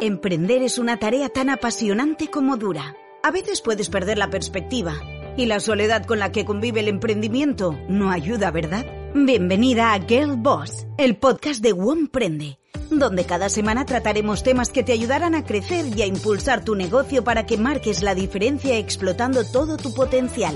[0.00, 2.94] Emprender es una tarea tan apasionante como dura.
[3.24, 4.94] A veces puedes perder la perspectiva
[5.36, 8.86] y la soledad con la que convive el emprendimiento no ayuda, ¿verdad?
[9.12, 11.74] Bienvenida a Girl Boss, el podcast de
[12.12, 16.76] Prende, donde cada semana trataremos temas que te ayudarán a crecer y a impulsar tu
[16.76, 20.54] negocio para que marques la diferencia explotando todo tu potencial.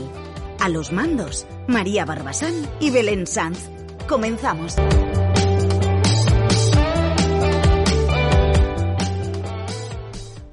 [0.61, 3.59] A los mandos, María Barbasán y Belén Sanz.
[4.09, 4.77] Comenzamos.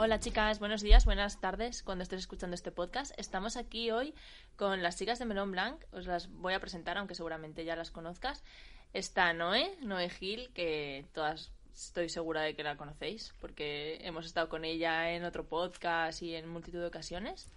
[0.10, 3.14] Hola chicas, buenos días, buenas tardes cuando estés escuchando este podcast.
[3.20, 4.16] Estamos aquí hoy
[4.56, 7.92] con las chicas de Melón Blanc, os las voy a presentar aunque seguramente ya las
[7.92, 8.44] conozcas.
[8.92, 14.50] Está Noé, Noé Gil, que todas estoy segura de que la conocéis porque hemos estado
[14.50, 17.48] con ella en otro podcast y en multitud de ocasiones.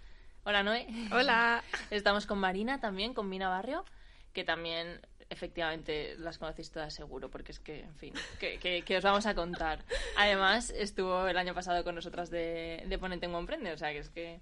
[0.43, 0.85] Hola Noé.
[1.11, 1.63] Hola.
[1.89, 3.83] Estamos con Marina también, con Mina Barrio,
[4.31, 5.01] que también
[5.33, 9.83] efectivamente las conocéis todas seguro, porque es que, en fin, que, os vamos a contar.
[10.17, 13.99] Además, estuvo el año pasado con nosotras de, de Ponente en Comprende, o sea que
[13.99, 14.39] es que...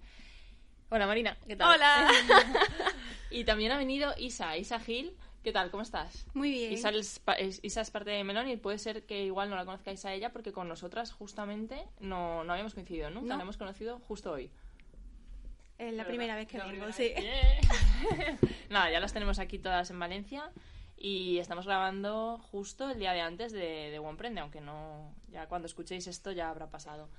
[0.90, 1.76] Hola Marina, ¿qué tal?
[1.76, 2.12] Hola.
[3.32, 5.16] y también ha venido Isa, Isa Gil.
[5.42, 5.72] ¿Qué tal?
[5.72, 6.28] ¿Cómo estás?
[6.34, 6.74] Muy bien.
[6.74, 10.06] Isa es, Isa es parte de Melón y puede ser que igual no la conozcáis
[10.06, 13.22] a ella porque con nosotras justamente no, no habíamos coincidido, ¿no?
[13.24, 14.52] La hemos conocido justo hoy.
[15.80, 17.12] Es la primera vez que vengo, sí.
[18.70, 20.52] Nada, ya las tenemos aquí todas en Valencia
[21.04, 25.66] y estamos grabando justo el día de antes de, de One aunque no, ya cuando
[25.66, 27.10] escuchéis esto ya habrá pasado.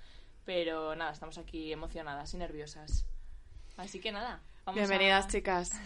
[0.44, 3.04] Pero nada, estamos aquí emocionadas y nerviosas.
[3.76, 4.40] Así que nada.
[4.72, 5.72] Bienvenidas, chicas.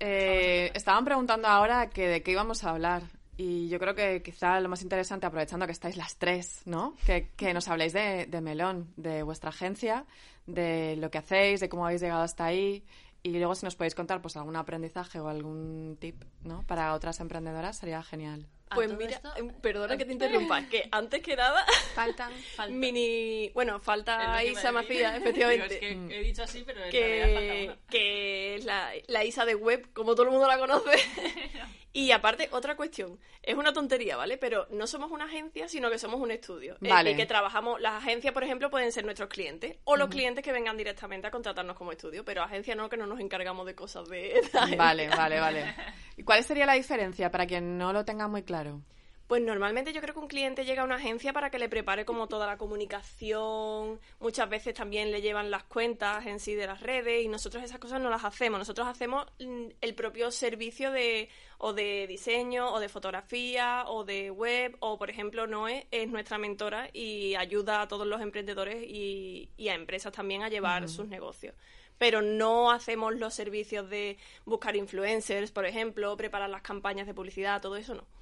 [0.00, 3.02] Eh, estaban preguntando ahora que de qué íbamos a hablar.
[3.36, 6.94] Y yo creo que quizá lo más interesante, aprovechando que estáis las tres, ¿no?
[7.04, 10.04] Que, que nos habléis de, de Melón, de vuestra agencia,
[10.46, 12.84] de lo que hacéis, de cómo habéis llegado hasta ahí
[13.22, 16.64] y luego si nos podéis contar pues algún aprendizaje o algún tip, ¿no?
[16.66, 18.46] Para otras emprendedoras sería genial.
[18.74, 22.32] Pues mira, em, perdona que te interrumpa, que antes que nada faltan,
[22.70, 25.80] mini, bueno, falta Isa Macías, efectivamente.
[25.80, 30.24] que he dicho así, pero que, que es la, la Isa de web, como todo
[30.24, 30.90] el mundo la conoce.
[31.98, 34.38] Y aparte, otra cuestión, es una tontería, ¿vale?
[34.38, 36.76] Pero no somos una agencia, sino que somos un estudio.
[36.80, 37.10] Vale.
[37.10, 40.52] Y que trabajamos, las agencias, por ejemplo, pueden ser nuestros clientes o los clientes que
[40.52, 44.08] vengan directamente a contratarnos como estudio, pero agencia no, que no nos encargamos de cosas
[44.08, 44.40] de...
[44.78, 45.74] Vale, vale, vale.
[46.16, 48.80] ¿Y cuál sería la diferencia para quien no lo tenga muy claro?
[49.28, 52.06] Pues normalmente yo creo que un cliente llega a una agencia para que le prepare
[52.06, 56.80] como toda la comunicación, muchas veces también le llevan las cuentas en sí de las
[56.80, 61.28] redes y nosotros esas cosas no las hacemos, nosotros hacemos mm, el propio servicio de
[61.58, 66.38] o de diseño o de fotografía o de web o por ejemplo Noé es nuestra
[66.38, 71.54] mentora y ayuda a todos los emprendedores y, a empresas también a llevar sus negocios.
[71.98, 74.16] Pero no hacemos los servicios de
[74.46, 78.17] buscar influencers, por ejemplo, preparar las campañas de publicidad, todo eso no.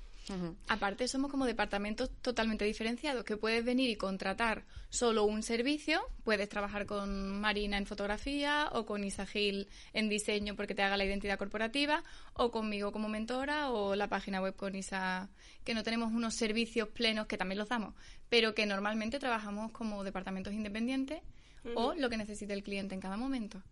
[0.69, 6.49] Aparte, somos como departamentos totalmente diferenciados, que puedes venir y contratar solo un servicio, puedes
[6.49, 11.05] trabajar con Marina en fotografía o con Isa Gil en diseño porque te haga la
[11.05, 15.31] identidad corporativa, o conmigo como mentora o la página web con Isa,
[15.65, 17.95] que no tenemos unos servicios plenos que también los damos,
[18.29, 21.23] pero que normalmente trabajamos como departamentos independientes
[21.75, 23.63] o lo que necesite el cliente en cada momento.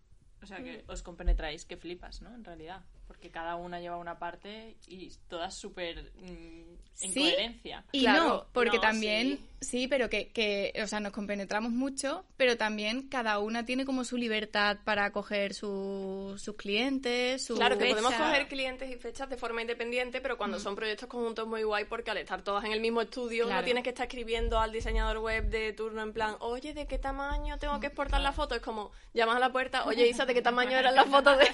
[0.41, 2.33] O sea, que os compenetráis que flipas, ¿no?
[2.33, 7.85] En realidad porque cada una lleva una parte y todas súper mm, en coherencia.
[7.91, 9.87] Y no, porque también, sí.
[9.87, 14.17] pero que, que, o sea, nos compenetramos mucho, pero también cada una tiene como su
[14.17, 19.61] libertad para coger sus clientes, su Claro, que podemos coger clientes y fechas de forma
[19.61, 23.01] independiente, pero cuando son proyectos conjuntos muy guay, porque al estar todas en el mismo
[23.01, 26.87] estudio, no tienes que estar escribiendo al diseñador web de turno en plan, oye, ¿de
[26.87, 28.55] qué tamaño tengo que exportar la foto?
[28.55, 31.45] Es como, llamas a la puerta, oye, Isa, ¿de qué tamaño eran las fotos de...?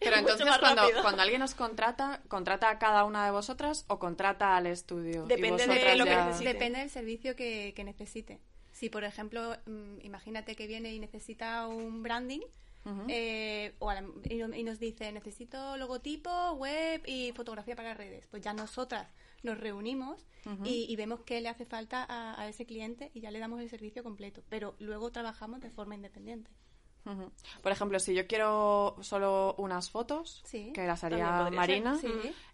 [0.00, 4.56] pero entonces cuando, cuando alguien nos contrata, ¿contrata a cada una de vosotras o contrata
[4.56, 5.26] al estudio?
[5.26, 6.52] Depende de lo que necesite.
[6.52, 8.40] Depende del servicio que, necesite.
[8.72, 12.40] Si, por ejemplo, mm, imagínate que viene y necesita un branding,
[13.08, 13.92] eh, o
[14.28, 18.26] y nos dice necesito logotipo, web y fotografía para redes.
[18.26, 19.06] Pues ya nosotras
[19.42, 20.26] nos reunimos
[20.64, 24.02] y, vemos qué le hace falta a, ese cliente y ya le damos el servicio
[24.02, 24.42] completo.
[24.48, 26.50] Pero luego trabajamos de forma independiente.
[27.62, 31.98] Por ejemplo, si yo quiero solo unas fotos, que las haría Marina,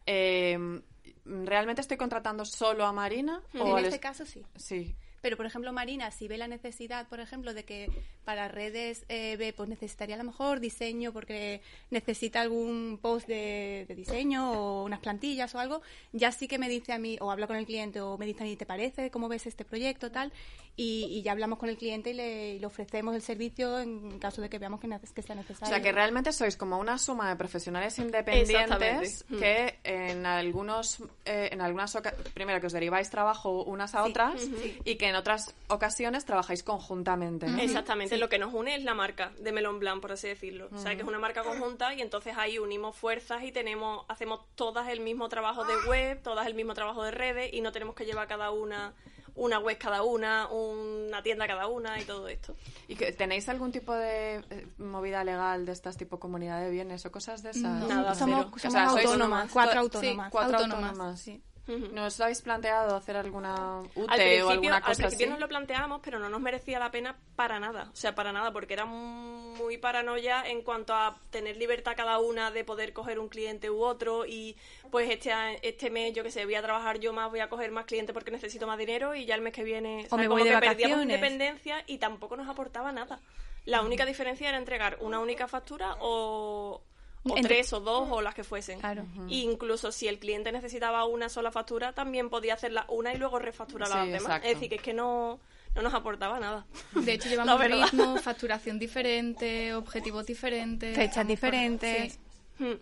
[0.06, 0.82] em,
[1.24, 3.42] ¿realmente estoy contratando solo a Marina?
[3.52, 4.44] En este caso sí.
[4.56, 4.96] Sí.
[5.20, 7.90] Pero, por ejemplo, Marina, si ve la necesidad, por ejemplo, de que
[8.24, 11.60] para redes eh, ve, pues necesitaría a lo mejor diseño porque
[11.90, 16.92] necesita algún post de, diseño o unas plantillas o algo, ya sí que me dice
[16.92, 19.10] a mí, o habla con el cliente, o me dice a mí, ¿te parece?
[19.10, 20.10] ¿Cómo ves este proyecto?
[20.12, 20.32] tal
[20.80, 24.60] y, ya hablamos con el cliente y le, ofrecemos el servicio en caso de que
[24.60, 25.66] veamos que, que, sea necesario.
[25.66, 31.48] O sea, que realmente sois como una suma de profesionales independientes que en algunos, eh,
[31.50, 31.98] en algunas
[32.32, 34.48] primero que os deriváis trabajo unas a otras
[34.84, 37.48] y que en otras ocasiones trabajáis conjuntamente.
[37.48, 37.58] ¿no?
[37.58, 40.69] Exactamente, lo que nos une es la marca de Melon Blanc, por así decirlo.
[40.72, 44.42] O sea, que es una marca conjunta y entonces ahí unimos fuerzas y tenemos, hacemos
[44.54, 47.96] todas el mismo trabajo de web, todas el mismo trabajo de redes y no tenemos
[47.96, 48.94] que llevar cada una
[49.38, 52.55] una web cada una, una tienda cada una y todo esto.
[52.88, 57.06] ¿Y que, tenéis algún tipo de eh, movida legal de estas tipo comunidad de bienes
[57.06, 57.62] o cosas de esas?
[57.62, 60.26] No, Nada, somos, O sea, autónomas, cuatro autónomas.
[60.26, 61.20] sí, cuatro autónomas, autónomas.
[61.20, 61.43] sí.
[61.69, 65.31] ¿No os habéis planteado hacer alguna UTE Al o principio, alguna al cosa principio así?
[65.31, 67.91] nos lo planteábamos, pero no nos merecía la pena para nada.
[67.93, 72.50] O sea, para nada, porque era muy paranoia en cuanto a tener libertad cada una
[72.50, 74.56] de poder coger un cliente u otro y
[74.91, 75.32] pues este,
[75.62, 78.15] este mes, yo que sé, voy a trabajar yo más, voy a coger más clientes
[78.15, 80.61] porque necesito más dinero y ya el mes que viene O me voy Como de
[80.61, 83.20] que perdíamos independencia y tampoco nos aportaba nada.
[83.65, 86.81] La única diferencia era entregar una única factura o,
[87.25, 88.79] o Entre- tres o dos o las que fuesen.
[88.81, 89.05] Claro.
[89.29, 93.88] Incluso si el cliente necesitaba una sola factura, también podía hacerla una y luego refacturar
[93.88, 94.23] Sí, las demás.
[94.23, 94.49] exacto.
[94.49, 95.38] Es decir, que es que no,
[95.75, 96.67] no nos aportaba nada.
[96.94, 100.97] De hecho, llevamos ritmo, facturación diferente, objetivos diferentes.
[100.97, 102.19] Fechas diferentes.
[102.59, 102.65] sí.
[102.65, 102.75] Hmm.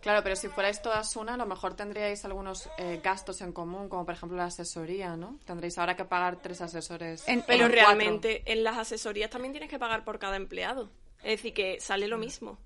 [0.00, 3.88] Claro, pero si fuerais todas una, a lo mejor tendríais algunos eh, gastos en común,
[3.88, 5.38] como por ejemplo la asesoría, ¿no?
[5.46, 7.26] Tendréis ahora que pagar tres asesores.
[7.26, 7.68] En- Pero cuatro.
[7.74, 10.90] realmente en las asesorías también tienes que pagar por cada empleado.
[11.22, 12.58] Es decir, que sale lo mismo.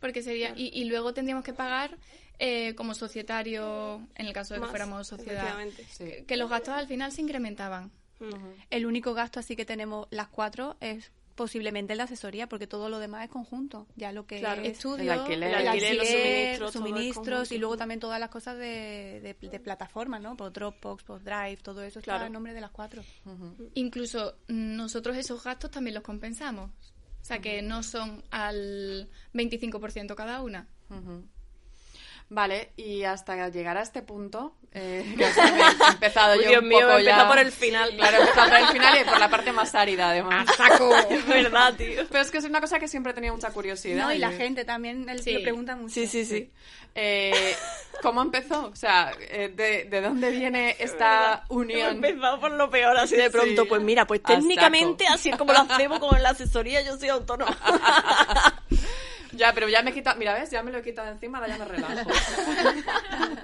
[0.00, 0.52] Porque sería.
[0.56, 1.96] Y, y luego tendríamos que pagar
[2.38, 5.56] eh, como societario, en el caso de que Más, fuéramos sociedad.
[5.90, 6.24] Sí.
[6.26, 7.92] Que, los gastos al final se incrementaban.
[8.70, 12.98] El único gasto así que tenemos las cuatro es posiblemente la asesoría, porque todo lo
[13.00, 13.86] demás es conjunto.
[13.96, 14.62] Ya lo que Claro.
[14.62, 15.54] es Estudio, El alquiler.
[15.54, 20.36] El alquiler, los suministros, y luego también todas las cosas de, de, de plataformas, ¿no?
[20.36, 22.26] Por Dropbox, por Drive, todo eso Claro.
[22.26, 23.02] a nombre de las cuatro.
[23.74, 26.70] Incluso mm, nosotros esos gastos también los compensamos.
[27.32, 30.68] Sea, que no son al 25% cada una.
[30.90, 31.24] Ujú.
[32.28, 36.68] Vale, y hasta llegar a este punto, eh, que he empezado Uy, yo Dios un
[36.68, 37.90] mío, poco empezó ya- por el final.
[37.96, 40.46] Claro, he empezado por el final y por la parte más árida, además.
[40.56, 40.96] ¡Saco!
[41.10, 42.02] Es verdad, tío.
[42.10, 44.04] Pero es que es una cosa que siempre he tenido mucha curiosidad.
[44.04, 45.32] No, y la gente también él Sí.
[45.32, 45.92] lo pregunta mucho.
[45.94, 46.50] Sí, sí, sí.
[46.94, 47.54] Eh,
[48.02, 48.66] ¿Cómo empezó?
[48.66, 52.04] O sea, eh, de, de dónde viene esta unión?
[52.04, 53.62] empezado por lo peor, así de pronto.
[53.62, 53.68] Sí.
[53.68, 55.14] Pues mira, pues A técnicamente, saco.
[55.14, 57.56] así es como lo hacemos con la asesoría, yo soy autónoma.
[59.32, 60.18] Ya, pero ya me he quitado...
[60.18, 60.50] Mira, ¿ves?
[60.50, 62.10] Ya me lo he quitado encima, ahora ya me relajo.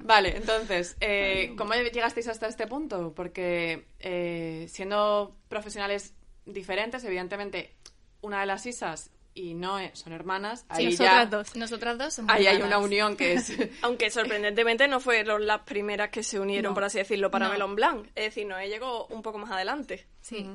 [0.00, 3.12] Vale, entonces, eh, ¿cómo llegasteis hasta este punto?
[3.14, 6.14] Porque eh, siendo profesionales
[6.46, 7.74] diferentes, evidentemente,
[8.20, 11.26] una de las Isas y Noé son hermanas, ahí nosotras ya...
[11.26, 11.56] dos.
[11.56, 13.52] Nosotras dos somos Ahí hay una unión que es...
[13.82, 16.74] Aunque sorprendentemente no fueron las primeras que se unieron, No.
[16.74, 17.52] por así decirlo, para No.
[17.52, 18.06] Melon Blanc.
[18.14, 20.06] Es decir, Noé llegó un poco más adelante.
[20.20, 20.48] Sí.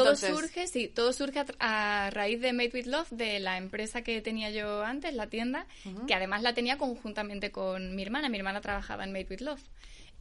[0.00, 4.02] Entonces- surge, sí, todo surge a, a raíz de Made with Love, de la empresa
[4.02, 5.66] que tenía yo antes, la tienda,
[6.06, 8.28] que además la tenía conjuntamente con mi hermana.
[8.28, 9.62] Mi hermana trabajaba en Made with Love.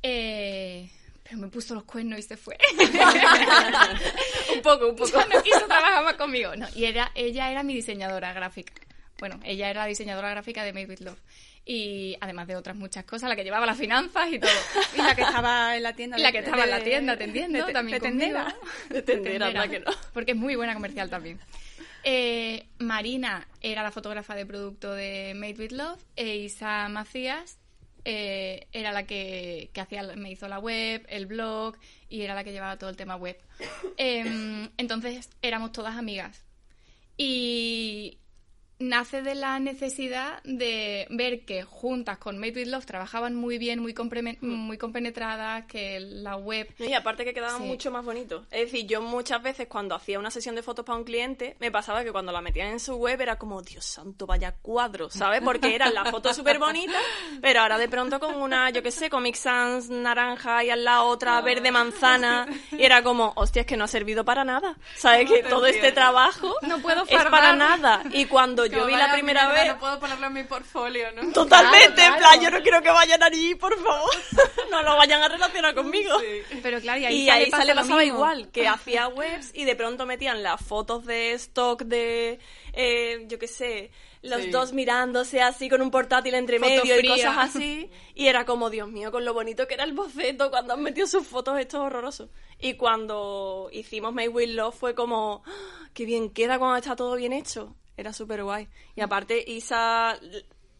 [0.03, 0.89] Eh,
[1.23, 2.57] pero me puso los cuernos y se fue.
[4.55, 5.11] un poco, un poco.
[5.11, 6.55] Ya no quiso trabajar más conmigo.
[6.55, 8.73] No, y era, ella era mi diseñadora gráfica.
[9.19, 11.19] Bueno, ella era diseñadora gráfica de Made with Love.
[11.65, 14.49] Y además de otras muchas cosas, la que llevaba las finanzas y todo.
[14.95, 16.17] Y la que estaba en la tienda.
[16.17, 18.55] Y la de- que estaba en la tienda atendiendo de te- también de tendera.
[18.89, 19.91] De que no.
[20.13, 21.39] Porque es muy buena comercial también.
[22.03, 27.59] Eh, Marina era la fotógrafa de producto de Made with Love e Isa Macías
[28.05, 31.77] eh, era la que, que hacía, me hizo la web, el blog
[32.09, 33.37] y era la que llevaba todo el tema web.
[33.97, 36.43] Em, entonces éramos todas amigas.
[37.17, 38.17] Y
[38.81, 43.79] nace de la necesidad de ver que juntas con Made with Love trabajaban muy bien,
[43.79, 47.63] muy, compreme- muy compenetradas, que la web Y aparte que quedaba Sí.
[47.63, 48.45] mucho más bonito.
[48.51, 51.71] Es decir, yo muchas veces cuando hacía una sesión de fotos para un cliente, me
[51.71, 55.41] pasaba que cuando la metían en su web era como, Dios santo, vaya cuadro, ¿sabes?
[55.41, 57.01] Porque eran las fotos súper bonitas,
[57.41, 61.05] pero ahora de pronto con una, yo qué sé, Comic Sans naranja y al lado
[61.05, 64.75] otra verde manzana, y era como, hostia, es que no ha servido para nada.
[64.95, 65.29] ¿Sabes?
[65.29, 68.03] Que te todo este trabajo No puedo es para nada.
[68.13, 69.73] Y cuando yo vi la "Vaya primera mierda, vez...
[69.73, 71.31] No puedo ponerlo en mi portfolio, ¿no?
[71.33, 74.09] Totalmente, Claro, en plan, yo no quiero que vayan allí, por favor.
[74.71, 76.17] no lo vayan a relacionar conmigo.
[76.63, 78.15] Pero claro, y ahí Y sale ahí pasa pasaba mismo.
[78.17, 82.39] igual, que hacía webs y de pronto metían las fotos de stock de,
[82.73, 83.91] eh, yo qué sé,
[84.23, 84.49] los Sí.
[84.51, 87.89] dos mirándose así con un portátil entre Foto medio y cosas así.
[88.13, 91.07] Y era como, Dios mío, con lo bonito que era el boceto cuando han metido
[91.07, 92.29] sus fotos, esto es horroroso.
[92.59, 95.87] Y cuando hicimos Make With Love fue como, ¡Ah!
[95.95, 97.75] qué bien queda cuando está todo bien hecho.
[98.01, 98.67] Era súper guay.
[98.95, 100.19] Y aparte, Isa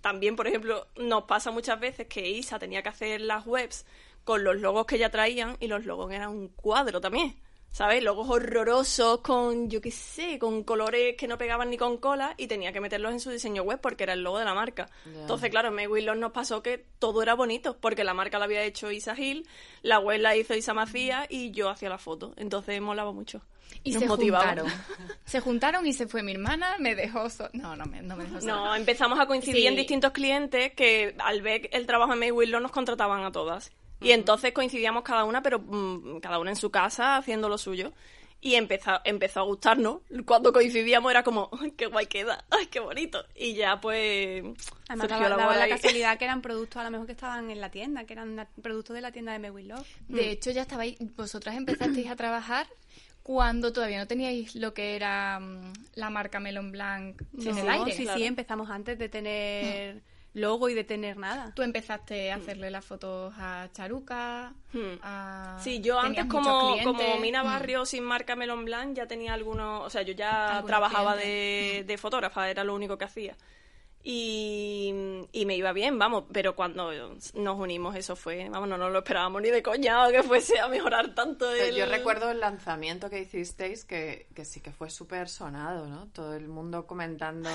[0.02, 3.86] también, por ejemplo, nos pasa muchas veces que Isa tenía que hacer las webs
[4.24, 7.36] con los logos que ya traían y los logos eran un cuadro también.
[7.72, 8.04] ¿Sabes?
[8.04, 12.48] Logos horrorosos con, yo qué sé, con colores que no pegaban ni con cola y
[12.48, 14.90] tenía que meterlos en su diseño web porque era el logo de la marca.
[15.06, 18.64] Entonces, claro, en Willows nos pasó que todo era bonito porque la marca la había
[18.64, 19.48] hecho Isa Gil,
[19.82, 22.34] la web la hizo Isa Macías y yo hacía la foto.
[22.38, 23.42] Entonces molaba mucho.
[23.84, 24.68] Y Nos se juntaron.
[25.26, 28.26] Se juntaron y se fue mi hermana, me dejó so- No, no me, no me
[28.26, 28.54] dejó sola.
[28.54, 29.68] No, empezamos a coincidir Sí.
[29.68, 33.72] en distintos clientes que al ver el trabajo en May Willow nos contrataban a todas.
[34.02, 37.94] Y entonces coincidíamos cada una, pero mm, cada una en su casa haciendo lo suyo.
[38.44, 39.98] Y empezó, empezó a gustarnos.
[40.26, 42.44] Cuando coincidíamos era como, ¡ay, qué guay queda!
[42.50, 43.24] ¡Ay, qué bonito!
[43.36, 44.44] Y ya pues
[44.90, 47.62] Además, surgió daba, la la casualidad que eran productos a lo mejor que estaban en
[47.62, 49.88] la tienda, que eran productos de la tienda de Me Will Love.
[50.08, 52.66] De hecho, ya estabais, vosotras empezasteis a trabajar
[53.22, 57.72] cuando todavía no teníais lo que era mm, la marca Melon Blanc en el No,
[57.74, 57.92] aire.
[57.92, 58.18] sí, claro.
[58.20, 60.02] sí, empezamos antes de tener
[60.34, 61.52] logo y de tener nada.
[61.56, 65.00] Tú empezaste a hacerle las fotos a Charuca, Hmm.
[65.02, 65.58] a...
[65.62, 67.48] Sí, yo antes como, como Mina Mm.
[67.48, 71.98] Barrio sin marca Melon Blanc ya tenía algunos, o sea, yo ya trabajaba de, de
[71.98, 73.36] fotógrafa, era lo único que hacía.
[74.04, 74.94] Y,
[75.32, 79.00] y me iba bien, vamos, pero cuando nos unimos eso fue, vamos, no nos lo
[79.00, 81.76] esperábamos ni de coña que fuese a mejorar tanto el...
[81.76, 86.08] Yo recuerdo el lanzamiento que hicisteis que, que sí que fue súper sonado, ¿no?
[86.08, 87.50] Todo el mundo comentando,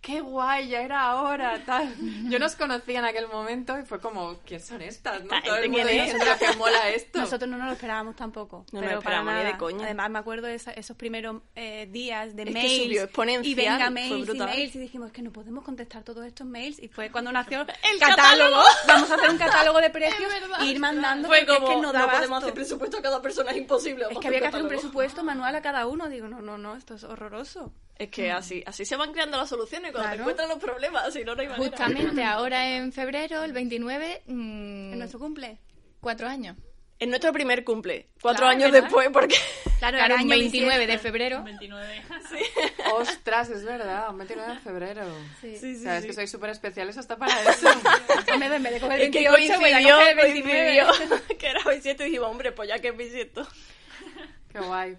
[0.00, 1.94] qué guay, ya era ahora, tal.
[2.28, 5.22] Yo nos conocía en aquel momento y fue como, ¿quién son estas?
[5.24, 5.30] ¿no?
[5.42, 6.12] Todo el mundo ¿quién es?
[6.14, 7.20] diciendo que mola esto.
[7.20, 8.64] Nosotros no nos lo esperábamos tampoco.
[8.72, 9.84] No nos lo esperábamos ni de coña.
[9.84, 12.82] Además, me acuerdo de esa- esos primeros eh, días de Es que mails.
[12.84, 14.74] subió exponencial, y venga mails y mails.
[14.74, 16.78] Y dijimos, es que no podemos contestar todos estos mails.
[16.82, 18.16] Y fue cuando nació ¡El catálogo.
[18.16, 18.62] catálogo!
[18.88, 21.28] Vamos a hacer un catálogo de precios e ir mandando.
[21.28, 22.36] Fue porque como, es que no, da podemos abasto.
[22.46, 24.06] hacer presupuesto a cada persona, es imposible.
[24.10, 26.08] Es que había que hacer un presupuesto manual a cada uno.
[26.08, 27.74] Digo, no, no, no, esto es horroroso.
[27.98, 30.22] Es que así, así se van creando las soluciones cuando te Claro.
[30.22, 31.68] encuentran los problemas, si no, no hay manera.
[31.70, 35.58] Justamente ahora en febrero, el 29, mm, En nuestro cumple.
[36.00, 36.56] cuatro años.
[37.02, 38.84] En nuestro primer cumple, cuatro Claro, años ¿verdad?
[38.86, 39.34] después, porque...
[39.80, 41.42] Claro, era el año 29 de febrero.
[41.42, 42.02] 29.
[42.94, 45.02] Ostras, es verdad, un 29 de febrero.
[45.40, 45.56] Sí.
[45.56, 46.06] Sí, sí, sea, es sí.
[46.06, 47.68] que sois súper especiales hasta para eso.
[48.32, 50.86] En vez de coger el Es que 28, voy a coincidió, coger el 29.
[50.86, 53.48] coincidió que era bisiesto y dijimos, hombre, pues ya que es bisiesto.
[54.52, 54.96] Qué guay.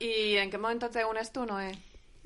[0.00, 1.70] ¿Y en qué momento te unes tú, Noé?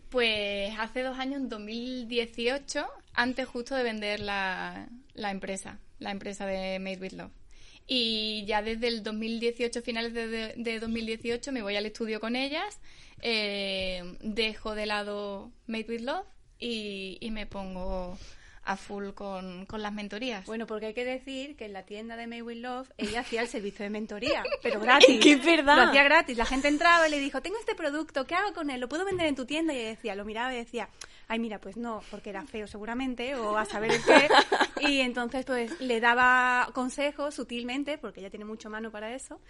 [0.09, 6.47] Pues hace dos años, en 2018, antes justo de vender la, la empresa, la empresa
[6.47, 7.42] de Made with Love.
[7.87, 12.37] Y ya desde el 2018, finales de, de- de 2018, me voy al estudio con
[12.37, 12.81] ellas,
[13.23, 16.27] eh, dejo de lado Made with Love
[16.59, 18.19] y, y me pongo
[18.65, 20.47] a full con, con las mentorías.
[20.47, 23.43] Bueno, porque hay que decir que en la tienda de May Will Love ella hacía
[23.43, 25.25] el servicio de mentoría, pero gratis.
[25.25, 25.77] Es verdad.
[25.77, 26.37] Lo hacía gratis.
[26.37, 28.81] La gente entraba y le dijo, tengo este producto, ¿qué hago con él?
[28.81, 29.75] ¿Lo puedo vender en tu tienda?
[29.75, 30.89] Y ella decía, lo miraba y decía,
[31.29, 34.29] ay, mira, pues no, porque era feo seguramente, o a saber el qué.
[34.81, 39.41] Y entonces, pues, le daba consejos sutilmente, porque ella tiene mucho mano para eso,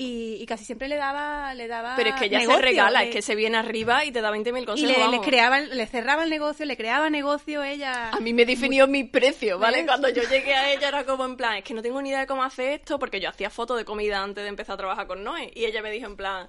[0.00, 3.00] y, y casi siempre le daba, le daba Pero es que ella negocio, se regala,
[3.00, 5.26] le- es que se viene arriba y te da 20.000 y consejos, le, le vamos.
[5.26, 8.10] creaba, le cerraba el negocio, le creaba negocio ella.
[8.10, 9.84] A mí me definió mi precio, ¿vale?
[9.84, 12.20] Cuando yo llegué a ella era como en plan, es que no tengo ni idea
[12.20, 15.06] de cómo hacer esto, porque yo hacía fotos de comida antes de empezar a trabajar
[15.08, 15.50] con Noé.
[15.56, 16.48] Y ella me dijo en plan,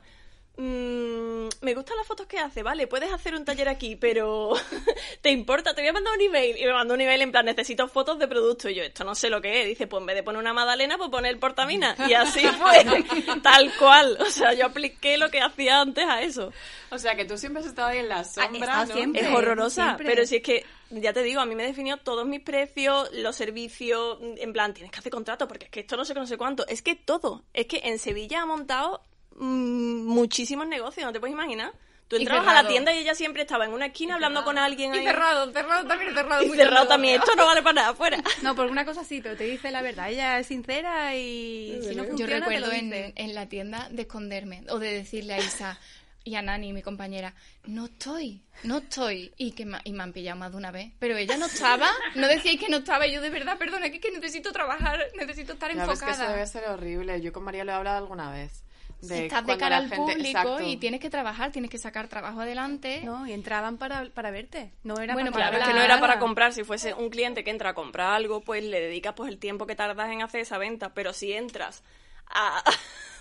[0.59, 4.51] "Mm, me gustan las fotos que hace, vale, puedes hacer un taller aquí, pero
[5.21, 5.73] ¿te importa?
[5.73, 6.57] Te voy a mandar un email.
[6.57, 8.69] Y me mandó un email en plan, necesito fotos de producto.
[8.69, 9.67] Y yo, esto no sé lo que es.
[9.67, 11.95] Dice, pues en vez de poner una magdalena, pues poner el portamina.
[12.09, 12.83] Y así fue,
[13.41, 14.17] tal cual.
[14.19, 16.51] O sea, yo apliqué lo que hacía antes a eso.
[16.91, 18.93] O sea, que tú siempre has estado ahí en la sombra, ¿no?
[18.93, 19.21] siempre.
[19.21, 20.05] Es horrorosa, siempre.
[20.07, 23.35] pero si es que, ya te digo, a mí me definió todos mis precios, los
[23.35, 26.27] servicios, en plan, tienes que hacer contrato, porque es que esto no sé qué, no
[26.27, 26.67] sé cuánto.
[26.67, 27.43] Es que todo.
[27.53, 29.01] Es que en Sevilla ha montado
[29.39, 31.71] mm, muchísimos negocios, no te puedes imaginar.
[32.07, 34.91] Tú entrabas a la tienda y ella siempre estaba en una esquina hablando con alguien
[34.93, 35.01] ahí.
[35.01, 36.43] Y cerrado, cerrado también, cerrado.
[36.43, 37.15] Y cerrado también.
[37.21, 38.17] Esto no vale para nada afuera.
[38.41, 40.09] No, por una cosa sí, pero te dice la verdad.
[40.09, 43.13] Ella es sincera y si no Yo te recuerdo lo en, dice.
[43.15, 45.79] en la tienda de esconderme o de decirle a Isa
[46.23, 49.31] y a Nani, mi compañera, no estoy, no estoy.
[49.37, 50.91] Y, que ma- y me han pillado más de una vez.
[50.97, 53.05] Pero ella no estaba, no decíais que no estaba.
[53.05, 55.93] Y yo, de verdad, perdona, que, es que necesito trabajar, necesito estar Ya ves que
[55.93, 56.33] eso enfocada.
[56.33, 57.21] debe ser horrible.
[57.21, 58.63] Yo con María lo he hablado alguna vez.
[59.01, 60.61] Si estás de cara al gente- público Exacto.
[60.61, 63.01] y tienes que trabajar, tienes que sacar trabajo adelante.
[63.03, 64.71] No, y entraban para, para verte.
[64.83, 65.69] No era Bueno, para Claro, hablar.
[65.69, 66.51] que no era para comprar.
[66.53, 69.65] Si fuese un cliente que entra a comprar algo, pues le dedicas pues el tiempo
[69.65, 70.93] que tardas en hacer esa venta.
[70.93, 71.83] Pero si entras
[72.27, 72.61] a...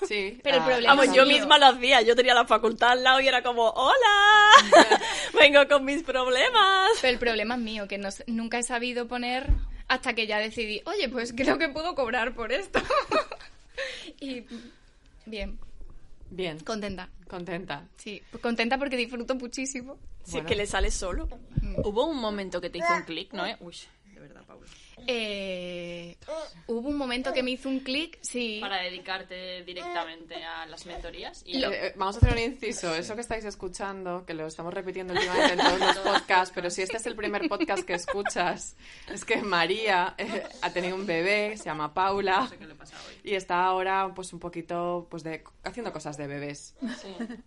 [0.07, 0.39] Sí.
[0.45, 1.39] Pero el problema Vamos, yo mío.
[1.39, 2.03] misma lo hacía.
[2.03, 4.51] Yo tenía la facultad al lado y era como, ¡Hola!
[5.41, 6.91] Vengo con mis problemas.
[7.01, 9.49] Pero el problema es mío, que no, nunca he sabido poner
[9.89, 12.81] hasta que ya decidí, oye, pues creo que puedo cobrar por esto.
[14.21, 14.45] y
[15.27, 15.59] bien,
[16.31, 17.09] Bien, contenta.
[17.29, 17.89] contenta.
[17.97, 19.99] Sí, pues contenta porque disfruto muchísimo.
[20.25, 21.29] Si es que le sale solo.
[21.85, 23.47] Hubo un momento que te hizo un clic, ¿no?
[23.47, 23.57] eh?
[23.61, 23.75] Uy,
[24.29, 24.67] verdad, Paula?
[25.07, 26.17] Eh,
[26.67, 28.59] hubo un momento que me hizo un clic, sí.
[28.61, 31.43] Para dedicarte directamente a las mentorías.
[31.47, 32.95] Y Eh, eh, vamos a hacer un inciso.
[32.95, 36.83] Eso que estáis escuchando, que lo estamos repitiendo últimamente en todos los podcasts, pero si
[36.83, 38.77] este es el primer podcast que escuchas,
[39.13, 42.75] es que María eh, ha tenido un bebé, se llama Paula, no sé qué le
[42.75, 43.15] pasa hoy.
[43.25, 46.75] y está ahora pues un poquito pues de haciendo cosas de bebés.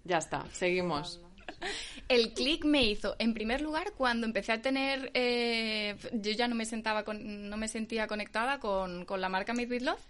[0.03, 1.21] Ya está, seguimos.
[2.07, 6.55] El clic me hizo, en primer lugar, cuando empecé a tener, eh, yo ya no
[6.55, 10.01] me sentaba, con, no me sentía conectada con, con la marca Made with Love.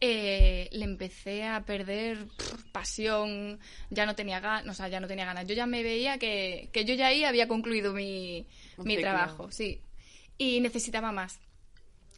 [0.00, 3.58] eh, le empecé a perder pff, pasión,
[3.90, 5.46] ya no tenía ganas, o sea, ya no tenía ganas.
[5.46, 8.46] Yo ya me veía que, que yo ya ahí había concluido mi,
[8.78, 9.80] mi trabajo, sí.
[10.38, 11.40] Y necesitaba más.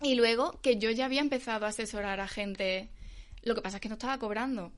[0.03, 2.89] Y luego que yo ya había empezado a asesorar a gente,
[3.43, 4.73] lo que pasa es que no estaba cobrando.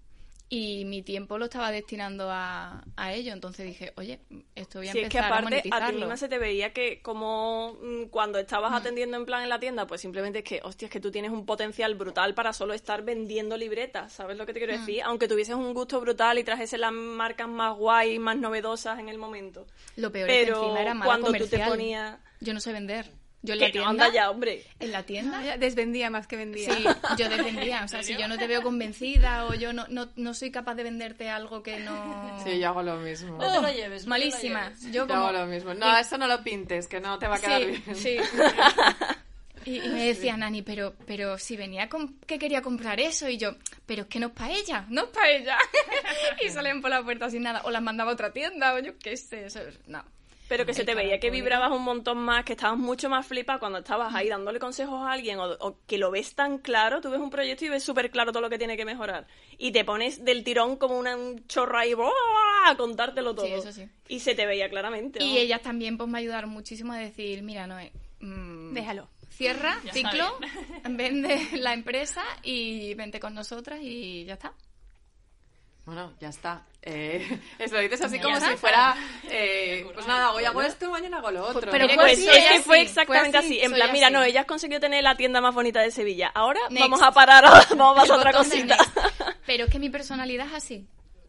[0.53, 3.33] Y mi tiempo lo estaba destinando a, a ello.
[3.33, 4.19] Entonces dije, oye,
[4.57, 6.73] esto voy a Si es que empezar a aparte a ti misma se te veía
[6.73, 10.61] que como mm, cuando estabas atendiendo en plan en la tienda, pues simplemente es que,
[10.65, 14.45] hostia, es que tú tienes un potencial brutal para solo estar vendiendo libretas, ¿sabes lo
[14.45, 15.03] que te quiero decir?
[15.05, 19.19] Aunque tuvieses un gusto brutal y trajeses las marcas más guay, más novedosas en el
[19.19, 19.69] momento.
[19.95, 21.69] Lo peor es que encima era mala cuando tú te comercial.
[21.71, 22.19] ponías...
[22.41, 23.20] Yo no sé vender.
[23.43, 23.91] Yo en la no, tienda...
[23.91, 24.65] anda ya, hombre.
[24.81, 25.43] En la tienda...
[25.43, 26.75] Ya Desvendía más que vendía.
[26.75, 26.85] Sí,
[27.17, 27.83] yo defendía.
[27.85, 30.75] O sea, si yo no te veo convencida o yo no, no, no soy capaz
[30.75, 32.39] de venderte algo que no...
[32.45, 33.39] Sí, yo hago lo mismo.
[33.39, 34.07] No te lo lleves.
[34.07, 34.65] no te lo Malísima.
[34.69, 34.93] lleves.
[34.93, 35.75] Yo hago lo mismo.
[35.75, 37.97] No, eso no lo pintes, que no te va a quedar sí, bien.
[37.97, 38.17] sí.
[39.65, 43.37] Y, y me decía Nani, pero, pero si venía con que quería comprar eso y
[43.37, 45.59] yo, pero es que no es para ella, no es para ella.
[46.45, 48.99] y salían por la puerta sin nada, o las mandaba a otra tienda, o yo
[48.99, 50.03] qué sé, eso, no.
[50.51, 53.61] Pero que se te veía que vibrabas un montón más, que estabas mucho más flipa
[53.61, 57.09] cuando estabas ahí dándole consejos a alguien o, o que lo ves tan claro, tú
[57.09, 59.29] ves un proyecto y ves súper claro todo lo que tiene que mejorar.
[59.59, 62.11] Y te pones del tirón como una un chorro ahí ¡buah!
[62.67, 63.47] a contártelo todo.
[63.47, 63.89] Sí, eso sí.
[64.09, 65.23] Y se te veía claramente.
[65.23, 69.09] Y ellas también pues me ayudaron muchísimo a decir, mira, Noé, mm, Déjalo.
[69.29, 70.37] cierra, Ya ciclo,
[70.91, 74.53] vende la empresa y vente con nosotras y ya está.
[75.87, 76.63] Bueno, ya está.
[76.83, 78.51] Eh, eso lo dices así Ya como está.
[78.51, 78.95] si fuera,
[79.31, 81.71] eh, pues nada, hoy hago esto, mañana hago lo otro.
[81.71, 83.59] Pero fue Pues así, es que fue exactamente fue así.
[83.59, 84.15] así, En plan, mira, así.
[84.15, 86.31] no, ella has conseguido tener la tienda más bonita de Sevilla.
[86.35, 86.81] Ahora Next.
[86.83, 87.45] vamos a parar,
[87.77, 88.77] vamos a pasar otra cosita.
[89.47, 90.87] Pero es que mi personalidad es así.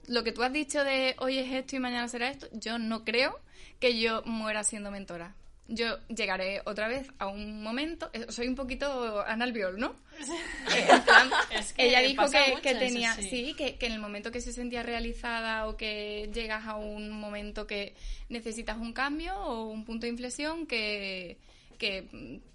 [0.07, 3.03] Lo que tú has dicho de hoy es esto y mañana será esto, yo no
[3.05, 3.39] creo
[3.79, 5.35] que yo muera siendo mentora.
[5.73, 9.95] Yo llegaré otra vez a un momento, eh, soy un poquito analbiol, ¿no?
[10.75, 13.23] Eh, en plan, Es que ella dijo que, mucho que eso, tenía, sí.
[13.23, 17.09] sí, que, que en el momento que se sentía realizada o que llegas a un
[17.09, 17.95] momento que
[18.29, 21.37] necesitas un cambio o un punto de inflexión que,
[21.77, 22.51] que mm,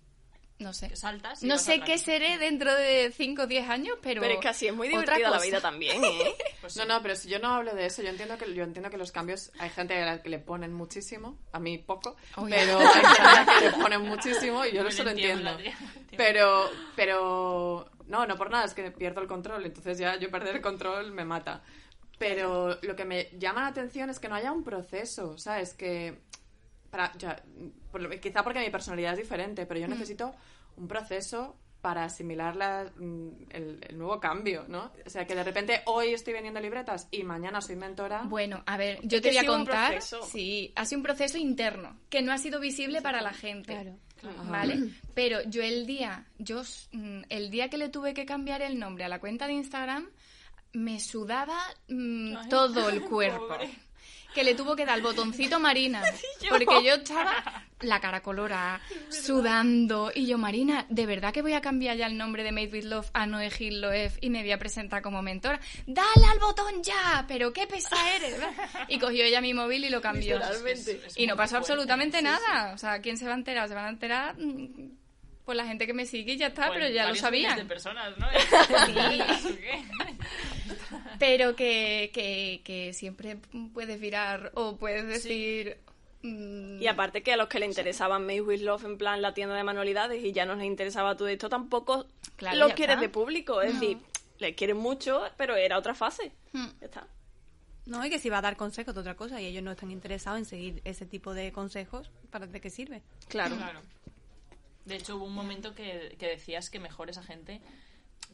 [0.58, 0.88] no sé.
[0.88, 4.22] Que saltas No sé qué seré dentro de 5 o 10 años, pero...
[4.22, 6.34] Pero es que así es muy divertida la vida también, ¿eh?
[6.66, 8.90] Pues No, no, pero si yo no hablo de eso, yo entiendo que yo entiendo
[8.90, 12.56] que los cambios hay gente a la que le ponen muchísimo, a mí poco, Oye.
[12.56, 15.56] pero hay gente a la que le ponen muchísimo y yo eso lo entiendo.
[15.56, 15.78] tiembla.
[16.16, 20.56] Pero, pero no, no por nada, es que pierdo el control, entonces ya yo perder
[20.56, 21.62] el control me mata.
[22.18, 25.74] Pero lo que me llama la atención es que no haya un proceso, ¿sabes?
[25.74, 26.18] Que
[26.90, 27.42] para, ya,
[27.92, 30.34] por quizá porque mi personalidad es diferente, pero yo necesito
[30.76, 34.90] un proceso para asimilar la- mm, el, el nuevo cambio, ¿no?
[35.06, 38.22] O sea, que de repente hoy estoy vendiendo libretas y mañana soy mentora.
[38.24, 39.92] Bueno, a ver, yo Es te que voy a sí hubo un contar.
[39.92, 40.22] proceso.
[40.24, 43.72] Sí, ha sido un proceso interno que no ha sido visible para la gente.
[43.72, 43.94] Claro.
[44.50, 44.80] ¿Vale?
[45.14, 49.04] Pero yo el día, yo mm, el día que le tuve que cambiar el nombre
[49.04, 50.08] a la cuenta de Instagram,
[50.72, 53.46] me sudaba mm, todo el cuerpo.
[54.36, 56.02] Que le tuvo que dar el botoncito Marina.
[56.50, 60.12] Porque yo estaba la cara colorada, sudando.
[60.14, 62.84] Y yo, Marina, ¿de verdad que voy a cambiar ya el nombre de Made with
[62.84, 65.58] Love a Noé Gil Loef y me voy a presentar como mentora?
[65.86, 67.24] ¡Dale al botón ya!
[67.26, 68.36] ¡Pero qué pesa eres!
[68.88, 70.38] Y cogió ella mi móvil y lo cambió.
[71.16, 72.72] Y no pasó absolutamente nada.
[72.74, 73.68] O sea, ¿quién se va a enterar?
[73.68, 74.90] Se van a enterar mm,
[75.46, 77.56] por la gente que me sigue y ya está, Pues pero ya lo sabían.
[77.56, 78.28] de personas, ¿no?
[78.30, 79.82] ¿Eso qué?
[81.20, 83.38] Pero que, que, que siempre
[83.74, 85.78] puedes virar o puedes decir...
[86.22, 89.34] mm, Y aparte que a los que le interesaban Made with Love en plan la
[89.34, 93.02] tienda de manualidades y ya no les interesaba todo esto, tampoco Claro, los quieres está.
[93.02, 93.62] de público.
[93.62, 93.98] Es decir,
[94.38, 96.32] les quieren mucho, pero era otra fase.
[96.52, 96.66] Hmm.
[96.80, 97.06] Ya está.
[97.86, 99.90] No, y que si va a dar consejos de otra cosa y ellos no están
[99.92, 103.02] interesados en seguir ese tipo de consejos, ¿para de qué sirve?
[103.28, 103.56] Claro.
[103.56, 103.80] Claro.
[104.84, 107.60] De hecho, hubo un momento que, que decías que mejor esa gente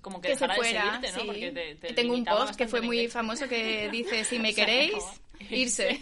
[0.03, 1.21] como que, que se fuera, de seguirte, ¿no?
[1.21, 1.27] sí.
[1.27, 4.53] Porque te, te Y Tengo un post que fue muy famoso que dice, si me
[4.55, 5.03] queréis,
[5.49, 6.01] irse.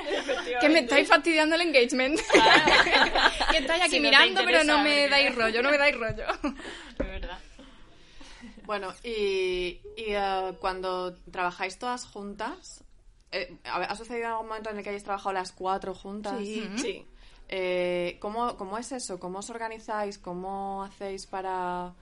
[0.60, 2.18] que me estáis fastidiando el engagement.
[3.50, 5.96] que estáis aquí Si no te mirando, pero no me dais rollo, no me dais
[5.96, 6.24] rollo.
[6.98, 7.38] De verdad.
[8.64, 12.82] Bueno, y, y, eh, cuando trabajáis todas juntas,
[13.30, 16.38] eh, ¿ha sucedido algún momento en el que hayáis trabajado las cuatro juntas?
[16.38, 17.04] Sí.
[17.48, 19.20] Eh, ¿cómo, ¿Cómo es eso?
[19.20, 20.18] ¿Cómo os organizáis?
[20.18, 21.92] ¿Cómo hacéis para...?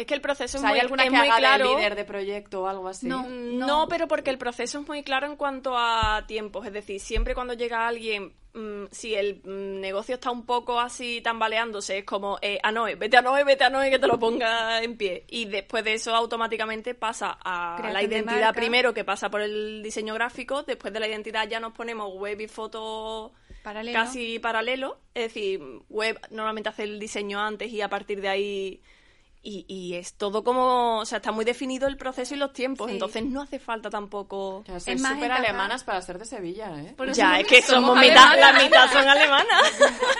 [0.00, 1.68] Es que el proceso O es sea, ¿hay muy, alguna es que muy haga claro.
[1.68, 3.06] de líder de proyecto o algo así?
[3.06, 3.28] No.
[3.28, 6.66] No, pero porque el proceso es muy claro en cuanto a tiempos.
[6.66, 11.20] Es decir, siempre cuando llega alguien, mm, si el mm, negocio está un poco así
[11.20, 14.18] tambaleándose, es como, eh, a Noé, vete a Noé, vete a Noé, que te lo
[14.18, 15.24] ponga en pie.
[15.28, 19.42] Y después de eso automáticamente pasa a Creación la de identidad primero, que pasa por
[19.42, 20.62] el diseño gráfico.
[20.62, 23.98] Después de la identidad ya nos ponemos web y foto Paralelo.
[23.98, 24.96] casi paralelo.
[25.12, 25.60] Es decir,
[25.90, 28.82] web normalmente hace el diseño antes y a partir de ahí...
[29.42, 32.88] Y, y es todo como, o sea, está muy definido el proceso y los tiempos,
[32.88, 32.92] Sí.
[32.92, 34.62] entonces no hace falta tampoco...
[34.66, 36.94] Ya súper alemanas para ser de Sevilla, ¿eh?
[37.14, 39.72] Ya, es que somos, somos mitad, la mitad son alemanas.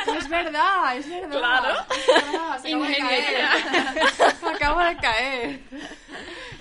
[0.20, 1.38] Es verdad, es verdad.
[1.38, 1.80] Claro.
[1.90, 4.54] Es verdad, se acaba de caer.
[4.54, 5.60] Acabo de caer.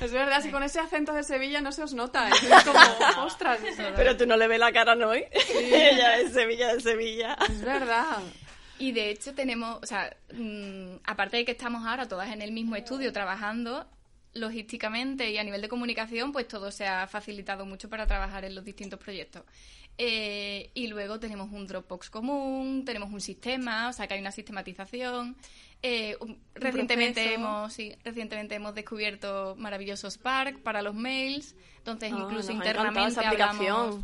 [0.02, 2.28] Es verdad, si con ese acento de Sevilla no se os nota.
[2.30, 2.80] Es como,
[3.26, 3.60] ostras.
[3.96, 5.14] Pero tú no le ves la cara, ¿no?
[5.14, 7.38] Ella es Sevilla, de Sevilla.
[7.50, 8.18] Es verdad.
[8.80, 12.52] Y de hecho tenemos, o sea, mm, aparte de que estamos ahora todas en el
[12.52, 13.86] mismo estudio trabajando,
[14.34, 18.56] logísticamente y a nivel de comunicación, pues todo se ha facilitado mucho para trabajar en
[18.56, 19.44] los distintos proyectos.
[19.98, 24.32] Eh, y luego tenemos un Dropbox común, tenemos un sistema, o sea que hay una
[24.32, 25.36] sistematización.
[25.82, 27.36] Eh, un- recientemente proceso.
[27.36, 33.98] hemos sí, recientemente hemos descubierto maravilloso Spark para los mails, entonces Ah, incluso internamente hablamos.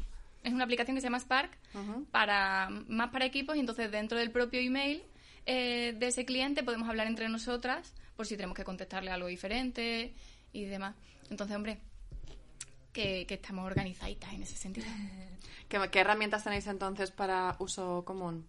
[0.45, 1.57] Es una aplicación que se llama Spark
[2.11, 5.03] para más para equipos y entonces dentro del propio email
[5.45, 10.13] eh, de ese cliente podemos hablar entre nosotras por si tenemos que contestarle algo diferente
[10.53, 10.95] y demás.
[11.29, 11.79] Entonces, hombre,
[12.93, 14.87] que, que estamos organizaditas en ese sentido.
[15.67, 18.47] ¿Qué, qué herramientas tenéis entonces para uso común?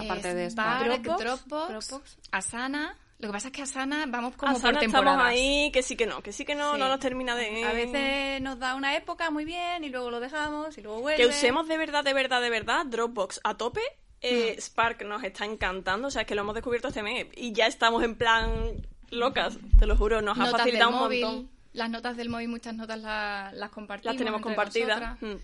[0.00, 0.50] Aparte de.
[0.50, 2.18] Spark, Dropbox, Dropbox, Dropbox.
[2.30, 2.96] Asana.
[3.22, 5.32] Lo que pasa es que Asana vamos como Asana por estamos temporadas.
[5.32, 6.78] ahí, que sí que no, que sí que no, Sí.
[6.80, 7.64] no nos termina de...
[7.64, 11.22] A veces nos da una época muy bien y luego lo dejamos y luego vuelve.
[11.22, 13.80] Que usemos de verdad, de verdad, de verdad Dropbox a tope.
[13.80, 14.18] Mm.
[14.22, 17.52] Eh, Spark nos está encantando, o sea, es que lo hemos descubierto este mes y
[17.52, 18.50] ya estamos en plan
[19.10, 21.50] locas, te lo juro, nos ha facilitado del un móvil, montón.
[21.74, 24.14] Las notas del móvil, muchas notas la- las compartimos.
[24.14, 25.20] Las tenemos entre compartidas.
[25.22, 25.34] Mm.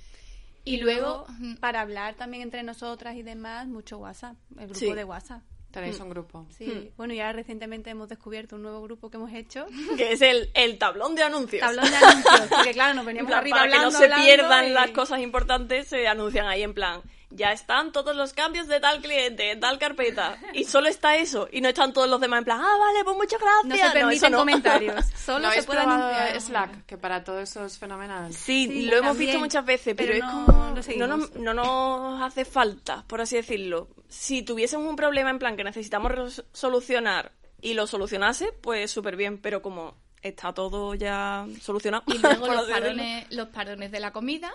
[0.64, 4.92] Y luego, mm, para hablar también entre nosotras y demás, mucho WhatsApp, el grupo Sí.
[4.92, 5.42] de WhatsApp.
[5.70, 6.46] Tenéis un grupo.
[6.56, 9.66] Sí, bueno, ya recientemente hemos descubierto un nuevo grupo que hemos hecho,
[9.98, 11.60] Que es el, el tablón de anuncios.
[11.60, 14.04] tablón de anuncios, porque claro, nos En veníamos plan, arriba para que no hablando, se
[14.04, 18.32] hablando pierdan y- las cosas importantes, se anuncian ahí en plan, ya están todos los
[18.32, 22.08] cambios de tal cliente, en tal carpeta, y solo está eso, y no están todos
[22.08, 23.64] los demás en plan, ah, vale, pues muchas gracias.
[23.66, 24.38] No se permiten no.
[24.38, 26.40] comentarios, solo ¿No se puede anunciar.
[26.40, 26.86] Slack?
[26.86, 28.32] Que para todo eso es fenomenal.
[28.32, 32.22] Sí, Sí, lo hemos también, visto muchas veces, pero, pero es como nos, no nos
[32.22, 33.88] hace falta, por así decirlo.
[34.08, 39.38] Si tuviésemos un problema en plan que necesitamos solucionar y lo solucionase, pues súper bien,
[39.38, 42.04] pero como está todo ya solucionado.
[42.06, 44.52] Y luego los parones, los parones de la comida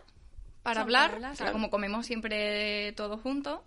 [0.63, 1.51] para hablar, o sea, claro.
[1.51, 3.59] como comemos siempre todos juntos,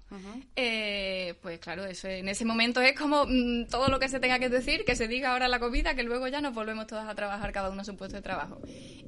[0.57, 4.39] eh, pues claro, eso en ese momento es como mm, todo lo que se tenga
[4.39, 7.15] que decir, que se diga ahora la comida, que luego ya nos volvemos todas a
[7.15, 8.61] trabajar cada uno a su puesto de trabajo.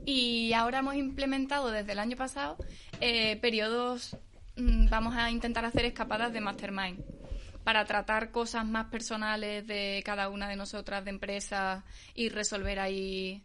[0.04, 2.58] Y ahora hemos implementado desde el año pasado
[3.00, 4.18] eh, periodos,
[4.56, 7.02] mm, vamos a intentar hacer escapadas de mastermind
[7.64, 13.42] para tratar cosas más personales de cada una de nosotras, de empresas, y resolver ahí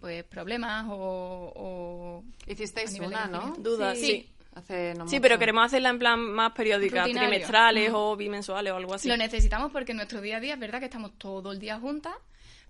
[0.00, 3.52] pues problemas o, o Hicisteis una.
[3.58, 4.06] Dudas, Sí.
[4.06, 4.30] sí.
[4.54, 5.22] Hace no Sí, mucho.
[5.22, 7.28] pero queremos hacerla en plan más periódica, Rutinario.
[7.28, 9.08] trimestrales o bimensuales o algo así.
[9.08, 11.78] Lo necesitamos porque en nuestro día a día es verdad que estamos todo el día
[11.78, 12.14] juntas,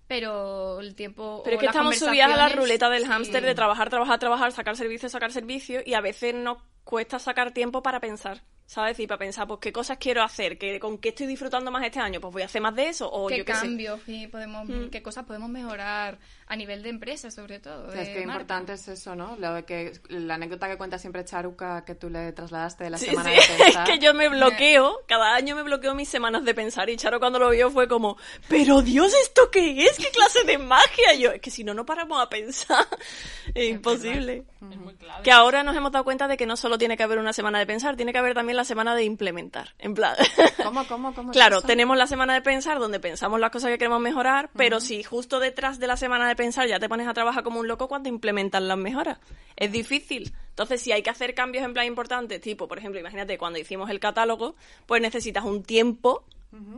[0.07, 1.41] pero el tiempo.
[1.43, 3.07] Pero o es que las estamos subidas a la ruleta del sí.
[3.09, 7.51] hámster de trabajar, trabajar, trabajar, sacar servicio, sacar servicio y a veces nos cuesta sacar
[7.51, 8.97] tiempo para pensar, ¿sabes?
[9.01, 10.57] Y para pensar, pues, ¿qué cosas quiero hacer?
[10.57, 12.21] ¿Qué, ¿Con qué estoy disfrutando más este año?
[12.21, 13.59] Pues voy a hacer más de eso o ¿Qué yo qué sé.
[13.63, 14.87] cambios sí, podemos, Mm.
[14.87, 17.91] qué cosas podemos mejorar a nivel de empresa, sobre todo?
[17.91, 18.21] Es que marca?
[18.21, 19.35] importante es eso, ¿no?
[19.37, 22.97] Lo de que la anécdota que cuenta siempre Charuca que tú le trasladaste de la
[22.97, 23.85] Sí, semana sí, de es pensar.
[23.87, 27.39] que yo me bloqueo, cada año me bloqueo mis semanas de pensar y Charo cuando
[27.39, 28.15] lo vio fue como,
[28.47, 29.97] pero Dios, ¿esto qué es?
[29.97, 31.13] ¿Qué clase de magia?
[31.15, 32.87] Y yo, es que si no, no paramos a pensar.
[33.53, 34.45] Es imposible.
[34.71, 35.23] Es muy clave.
[35.23, 37.59] Que ahora nos hemos dado cuenta de que no solo tiene que haber una semana
[37.59, 39.73] de pensar, tiene que haber también la semana de implementar.
[39.79, 40.15] En plan,
[40.63, 44.49] ¿Cómo, cómo, claro, tenemos la semana de pensar donde pensamos las cosas que queremos mejorar,
[44.55, 47.59] pero si justo detrás de la semana de pensar ya te pones a trabajar como
[47.59, 49.19] un loco cuando implementas las mejoras.
[49.55, 50.33] Es difícil.
[50.49, 53.89] Entonces, si hay que hacer cambios en plan importantes, tipo, por ejemplo, imagínate cuando hicimos
[53.89, 56.25] el catálogo, pues necesitas un tiempo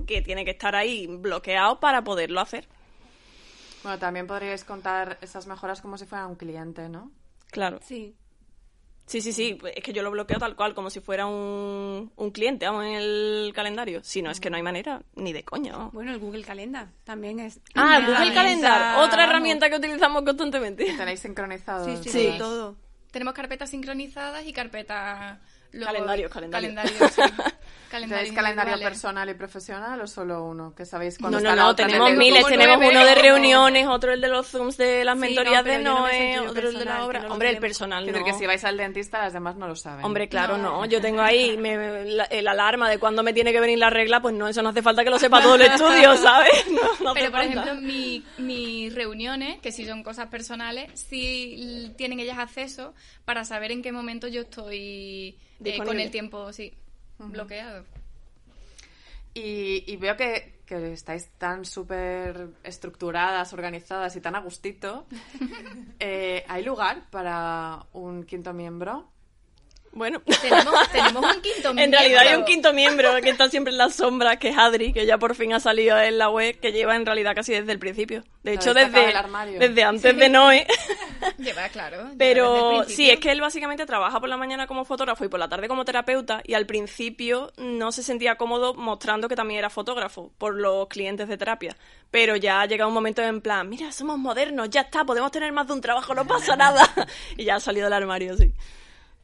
[0.05, 2.67] que tiene que estar ahí bloqueado para poderlo hacer.
[3.81, 7.11] Bueno, también podríais contar esas mejoras como si fuera un cliente, ¿no?
[7.51, 7.79] Claro.
[7.83, 8.15] Sí.
[9.05, 9.57] Sí, sí, sí.
[9.75, 12.93] Es que yo lo bloqueo tal cual, como si fuera un, un cliente, vamos, en
[12.93, 14.01] el calendario.
[14.03, 15.73] Si no, es que no hay manera, ni de coña.
[15.75, 15.93] vamos.
[15.93, 17.59] Bueno, el Google Calendar también es...
[17.75, 20.85] Ah, una Google Calendar, otra herramienta que utilizamos constantemente.
[20.95, 21.85] Tenéis sincronizado.
[21.85, 22.09] Sí, Sí.
[22.09, 22.77] sí, todo.
[23.11, 25.37] Tenemos carpetas sincronizadas y carpetas
[25.73, 26.75] Luego, Calendario, calendario.
[26.75, 27.21] Calendario, sí.
[27.93, 28.87] ¿Tenéis Calendario calendario individuales.
[28.89, 30.73] personal y profesional o solo uno?
[30.73, 34.19] Que sabéis cuándo No, no, no, tenemos miles, tenemos nueve, uno de reuniones, otro el
[34.19, 37.05] de los zooms de las Sí, mentorías no, de no Noé, otro el de la
[37.05, 37.19] obra.
[37.19, 38.25] no Hombre, el personal no.
[38.25, 40.03] que si vais al dentista, las demás no lo saben.
[40.03, 40.79] Hombre, claro, No.
[40.79, 40.85] no.
[40.85, 44.23] Yo tengo ahí me- la- el alarma de cuándo me tiene que venir la regla,
[44.23, 45.61] pues no, eso no hace falta que lo sepa todo el
[46.01, 46.65] estudio, ¿sabes?
[46.71, 51.93] No, no hace Pero, por ejemplo, mi- mis reuniones, que si son cosas personales, sí
[51.95, 56.73] tienen ellas acceso para saber en qué momento yo estoy eh, con el tiempo, sí,
[57.17, 57.85] bloqueado.
[59.33, 65.05] Y, y veo que, que estáis tan súper estructuradas, organizadas y tan a gustito.
[66.05, 69.12] Eh, ¿Hay lugar para un quinto miembro?
[69.95, 72.45] Bueno, Tenemos, tenemos un quinto en realidad hay un miembro.
[72.45, 75.53] quinto miembro que está siempre en las sombras, que es Adri, que ya por fin
[75.53, 78.23] ha salido en la web, que lleva en realidad casi desde el principio.
[78.41, 79.59] De hecho, desde, armario.
[79.59, 80.67] desde antes de Noé.
[81.37, 81.97] Lleva, claro.
[81.97, 85.29] lleva Pero el sí, es que él básicamente trabaja por la mañana como fotógrafo y
[85.29, 89.59] por la tarde como terapeuta y al principio no se sentía cómodo mostrando que también
[89.59, 91.77] era fotógrafo por los clientes de terapia.
[92.11, 95.51] Pero ya ha llegado un momento en plan, mira, somos modernos, ya está, podemos tener
[95.53, 96.89] más de un trabajo, no pasa nada.
[97.37, 98.53] y ya ha salido del armario, sí.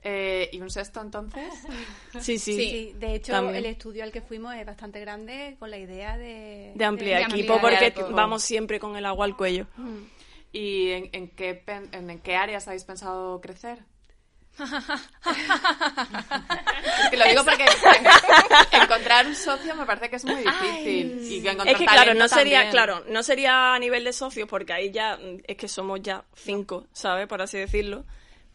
[0.01, 1.53] Eh, ¿Y un sexto entonces?
[2.21, 2.55] Sí, sí.
[2.55, 3.57] Sí, de hecho, También.
[3.57, 6.71] el estudio al que fuimos es bastante grande con la idea de...
[6.75, 8.09] De ampliar de equipo ampliar porque equipo.
[8.11, 9.67] vamos siempre con el agua al cuello.
[10.51, 13.79] ¿Y en, en qué, en, en qué áreas habéis pensado crecer?
[14.59, 14.69] es
[17.09, 17.65] que lo digo porque
[18.77, 21.19] encontrar un socio me parece que es muy difícil.
[21.23, 22.71] y que encontrar Es que claro, no sería, también.
[22.71, 26.23] claro, no sería a nivel de socios porque ahí ya mm, es que somos ya
[26.35, 27.27] cinco, ¿sabes?
[27.27, 28.05] Por así decirlo.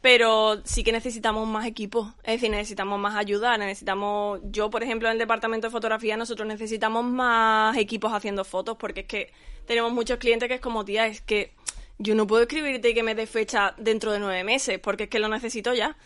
[0.05, 5.09] Pero sí que necesitamos más equipos, es decir, necesitamos más ayuda, necesitamos, yo por ejemplo
[5.09, 9.33] en el departamento de fotografía nosotros necesitamos más equipos haciendo fotos porque es que
[9.65, 11.53] tenemos muchos clientes que es como, tía, es que
[11.97, 15.09] yo no puedo escribirte y que me dé fecha dentro de nueve meses porque es
[15.09, 15.97] que lo necesito ya.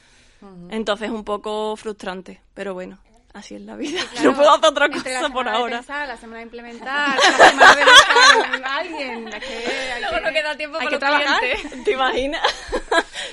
[0.71, 3.01] Entonces es un poco frustrante, pero bueno,
[3.39, 4.01] así es la vida.
[4.13, 5.77] Claro, no puedo hacer otra entre la cosa por ahora.
[5.79, 9.29] pensar, la semana de implementar, la semana de a alguien.
[9.29, 9.55] Es que
[9.95, 11.41] hay Luego que- no queda tiempo para trabajar.
[11.41, 11.85] clientes.
[11.85, 12.43] ¿Te imaginas?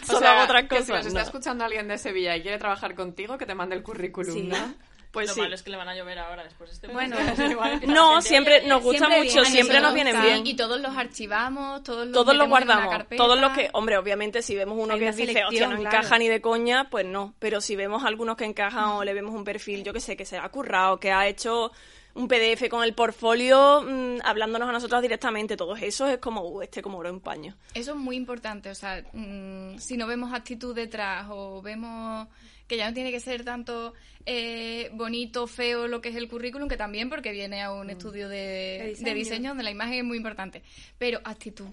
[0.03, 0.95] O Solo sea, hago otras que si cosas.
[0.97, 1.25] nos está no.
[1.25, 4.43] escuchando alguien de Sevilla y quiere trabajar contigo, que te mande el currículum, Sí.
[4.43, 4.73] ¿no?
[5.15, 5.41] Pues Lo sí.
[5.41, 7.15] malo es que le van a llover ahora después de este Bueno.
[7.87, 10.45] No, siempre nos gusta Siempre mucho, siempre nos vienen bien.
[10.45, 13.23] Y todos los archivamos, todos los Todos los guardamos, carpeta.
[13.23, 15.97] todos los que, hombre, obviamente si vemos uno Hay que dice, hostia, no claro.
[15.97, 17.33] encaja ni de coña, pues no.
[17.39, 20.25] Pero si vemos algunos que encajan o le vemos un perfil, yo que sé, que
[20.25, 21.71] se ha currado, que ha hecho
[22.13, 26.61] un PDF con el portfolio mm, hablándonos a nosotros directamente, todos esos es como, uh,
[26.61, 27.55] este como oro en paño.
[27.73, 32.27] Eso es muy importante, o sea, mm, si no vemos actitud detrás o vemos
[32.67, 33.93] que ya no tiene que ser tanto
[34.25, 38.27] eh, bonito, feo lo que es el currículum, que también porque viene a un estudio
[38.27, 39.49] de, De de diseño.
[39.51, 40.63] donde la imagen es muy importante,
[40.97, 41.67] pero actitud.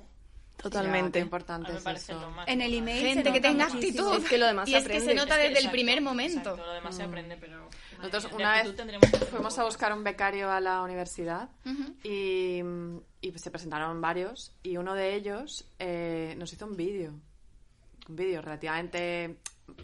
[0.62, 1.18] Totalmente.
[1.18, 2.32] Ya, importante es eso.
[2.46, 4.06] En el email Gente se que tenga muchísimo.
[4.10, 4.24] actitud.
[4.24, 5.14] Es que lo demás y se es que se aprende.
[5.16, 6.38] nota Es que desde el primer momento.
[6.50, 7.68] Exacto, lo demás se aprende, pero...
[7.98, 8.74] Nosotros una vez
[9.30, 11.48] fuimos a buscar un becario a la universidad
[12.04, 12.60] y,
[13.20, 17.12] y, pues, se presentaron varios y uno de ellos eh, nos hizo un vídeo.
[18.08, 19.36] Un vídeo relativamente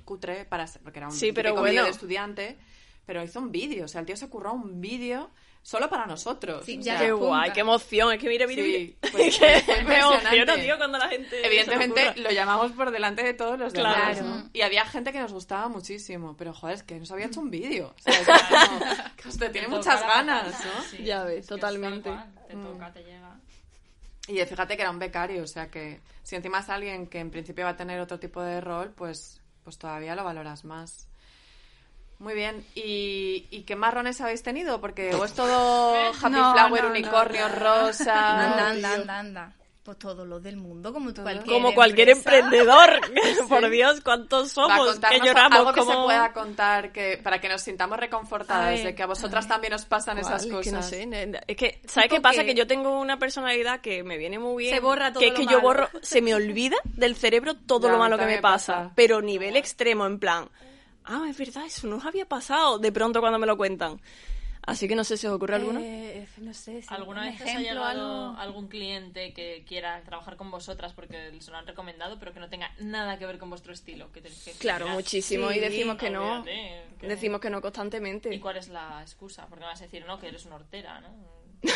[0.05, 1.85] cutre para ser- porque era un Sí, pero bueno.
[1.85, 2.59] de estudiante,
[3.07, 5.31] pero hizo un vídeo, o sea, el tío se curró un vídeo
[5.63, 6.65] solo para nosotros.
[6.65, 7.27] Sí, o sea, Qué punta.
[7.27, 8.13] guay, qué emoción.
[8.13, 9.11] Es que mire, mire, Sí, mire.
[9.13, 10.63] pues, que fue me impresionante.
[10.63, 11.47] tío, cuando la gente.
[11.47, 14.19] Evidentemente lo llamamos por delante de todos los demás.
[14.19, 14.49] Claro.
[14.55, 17.51] Y había gente que nos gustaba muchísimo, pero joder, es que nos había hecho un
[17.51, 17.95] vídeo.
[17.99, 18.81] O sea, es como
[19.17, 20.83] que usted tiene Te muchas ganas, ¿no?
[20.91, 21.03] sí.
[21.05, 22.11] Ya ves, totalmente.
[22.47, 23.39] Te toca, te llega.
[24.29, 27.31] Y fíjate que era un becario, o sea que si encima es alguien que en
[27.31, 31.07] principio va a tener otro tipo de rol, pues, pues todavía lo valoras más.
[32.19, 34.81] Muy bien, ¿Y, ¿y qué marrones habéis tenido?
[34.81, 38.45] Porque o es todo happy No, flower, no, unicornio, no, rosa...
[38.47, 39.53] Anda, anda, anda, anda.
[39.89, 42.41] Pues todo lo del mundo, como cualquier Como cualquier empresa.
[42.41, 43.01] emprendedor.
[43.49, 44.99] Por Dios, ¿cuántos somos?
[44.99, 45.93] Que lloramos algo que como...
[45.93, 49.87] se pueda contar que para que nos sintamos reconfortadas de que a vosotras también os
[49.87, 50.61] pasan esas cosas.
[50.61, 52.43] Es que no sé, ne- es que, ¿sabes qué pasa?
[52.43, 54.75] que- que yo tengo una personalidad que me viene muy bien.
[54.75, 55.63] Se borra todo Que es lo que yo malo.
[55.63, 58.75] borro, se me olvida del cerebro todo Ya, lo malo que me pasa.
[58.75, 58.93] pasa.
[58.95, 60.51] Pero nivel extremo, en plan,
[61.07, 63.99] ah, es verdad, eso no os había pasado de pronto cuando me lo cuentan.
[64.69, 65.81] Así que no sé si os ocurre alguno.
[65.83, 67.87] Eh, no sé, si ¿Alguna un vez os ha ejemplo, llegado
[68.29, 68.41] algo?
[68.41, 72.49] algún cliente que quiera trabajar con vosotras porque se lo han recomendado, pero que no
[72.51, 74.13] tenga nada que ver con vuestro estilo?
[74.13, 74.97] Que tenéis que Claro, mirar?
[74.97, 75.51] muchísimo.
[75.53, 76.41] y decimos que no.
[76.43, 78.35] Olvídate, que- Decimos que no constantemente.
[78.35, 79.47] ¿Y cuál es la excusa?
[79.47, 81.09] Porque me vas a decir, no, que eres una hortera, ¿no?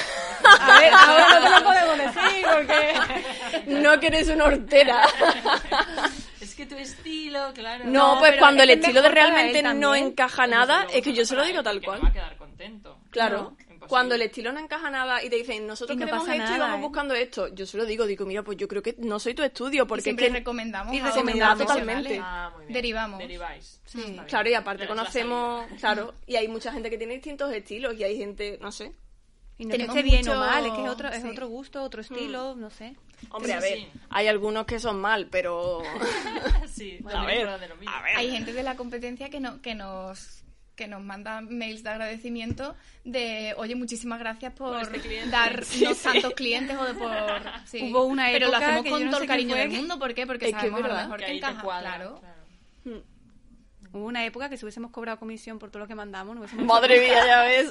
[0.61, 3.73] A ver, ahora no te lo podemos decir porque...
[3.81, 5.03] No que eres una hortera.
[6.41, 7.85] es que tu estilo, claro.
[7.87, 11.35] No, No, pues cuando el estilo de realmente no encaja nada, es que yo se
[11.35, 12.01] lo digo tal Que cual.
[12.53, 12.99] No a contento.
[13.11, 13.57] Claro.
[13.89, 16.55] Cuando el estilo no encaja nada y te dicen, nosotros Y no queremos pasa esto
[16.55, 16.89] y nada, vamos ¿eh?
[16.89, 19.43] buscando esto, yo se lo digo, digo, mira, pues yo creo que no soy tu
[19.43, 22.21] estudio, Y porque es siempre que recomendamos y a recomendamos totalmente.
[22.23, 22.75] Ah, muy bien.
[22.75, 23.19] Derivamos.
[23.19, 23.81] Deriváis.
[23.85, 23.99] Sí.
[23.99, 24.25] Bien.
[24.27, 28.05] Claro, y aparte Pero conocemos, claro, y hay mucha gente que tiene distintos estilos y
[28.05, 28.93] hay gente, no sé.
[29.59, 31.29] Y no que Tenemos bien o mal, es que es otro, es sí.
[31.29, 32.97] otro gusto, otro estilo, no sé.
[33.31, 33.89] Hombre, a ver, sí.
[34.11, 35.83] hay algunos que son mal, pero...
[36.67, 37.95] Sí, a también ver, fuera de lo mismo.
[37.95, 38.17] a ver.
[38.17, 40.43] Hay gente de la competencia que, no, que nos
[40.77, 45.31] que nos manda mails de agradecimiento de oye muchísimas gracias por, este cliente".
[45.31, 46.03] darnos Sí, sí.
[46.03, 47.11] tantos clientes o de por
[47.67, 47.91] sí.
[47.91, 49.99] Hubo una pero lo época hacemos que con no todo el cariño del que- mundo
[49.99, 50.27] ¿por qué?
[50.27, 52.21] porque Es que es sabemos a lo mejor Que que, encaja cuadra, claro
[53.95, 56.65] Hubo una época que si hubiésemos cobrado comisión por todo lo que mandamos, no hubiésemos
[56.65, 57.71] Madre mía, ya ves.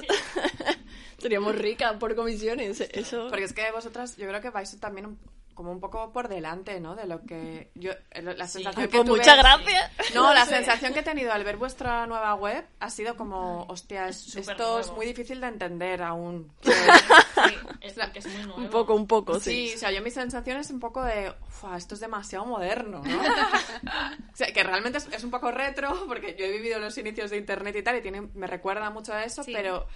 [1.18, 3.26] Seríamos ricas por comisiones, eso...
[3.28, 5.18] Porque es que vosotras, yo creo que vais también un-
[5.54, 6.94] como un poco por delante, ¿no?
[6.94, 9.90] De lo que yo eh, la sensación que Pues tuve- muchas gracias.
[10.14, 14.08] No, la sensación que he tenido al ver vuestra nueva web ha sido como, hostia,
[14.08, 14.96] es- esto es nuevo.
[14.96, 16.52] muy difícil de entender aún.
[17.80, 18.56] Es porque es muy nuevo.
[18.60, 19.68] Un poco, un poco, sí.
[19.68, 23.02] Sí, o sea, yo mi sensación es un poco de, "Ufua, esto es demasiado moderno,
[23.04, 23.18] ¿no?
[24.32, 27.30] o sea, que realmente es, es un poco retro, porque yo he vivido los inicios
[27.30, 29.52] de Internet y tal, y tiene, me recuerda mucho a eso, Sí.
[29.52, 29.86] pero,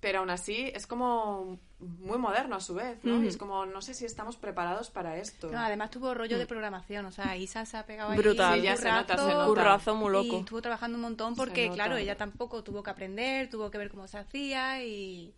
[0.00, 3.22] pero aún así es como muy moderno a su vez, ¿no?
[3.22, 5.50] Y es como, no sé si estamos preparados para esto.
[5.50, 8.58] No, además tuvo rollo de programación, o sea, Isa se ha pegado ahí Brutal.
[8.60, 9.46] Sí, ya se nota, se nota.
[9.46, 10.36] Currazo muy loco.
[10.36, 13.90] Y estuvo trabajando un montón porque, claro, ella tampoco tuvo que aprender, tuvo que ver
[13.90, 15.32] cómo se hacía y,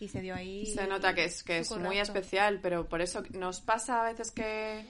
[0.00, 0.66] y se dio ahí.
[0.66, 4.30] Se nota que es, que es muy especial, pero por eso nos pasa a veces
[4.30, 4.84] que...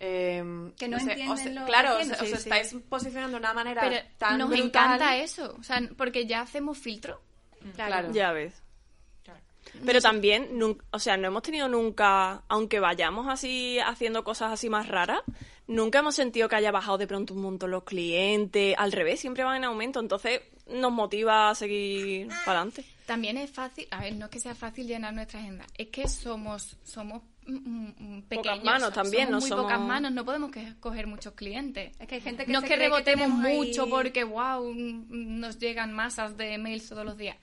[0.00, 2.48] eh, Que no sé, entienden os- lo que Claro, os, entienden, os sí, sí.
[2.48, 4.66] estáis posicionando de una manera pero tan nos brutal.
[4.66, 7.20] encanta eso o sea porque ya hacemos filtro
[7.74, 8.10] Claro.
[8.12, 8.62] Ya ves.
[9.84, 10.48] Pero también,
[10.90, 15.20] o sea, no hemos tenido nunca, aunque vayamos así haciendo cosas así más raras,
[15.66, 18.74] nunca hemos sentido que haya bajado de pronto un montón los clientes.
[18.78, 20.00] Al revés, siempre van en aumento.
[20.00, 22.84] Entonces nos motiva a seguir para adelante.
[23.06, 26.06] también es fácil a ver no es que sea fácil llenar nuestra agenda es que
[26.06, 30.52] somos somos mm, mm, pequeños manos también, somos no muy somos- pocas manos no podemos
[30.52, 33.44] que- coger muchos clientes Es que hay gente que no se es que cree rebotemos
[33.44, 34.72] ahí- mucho porque wow
[35.08, 37.36] nos llegan masas de mails todos los días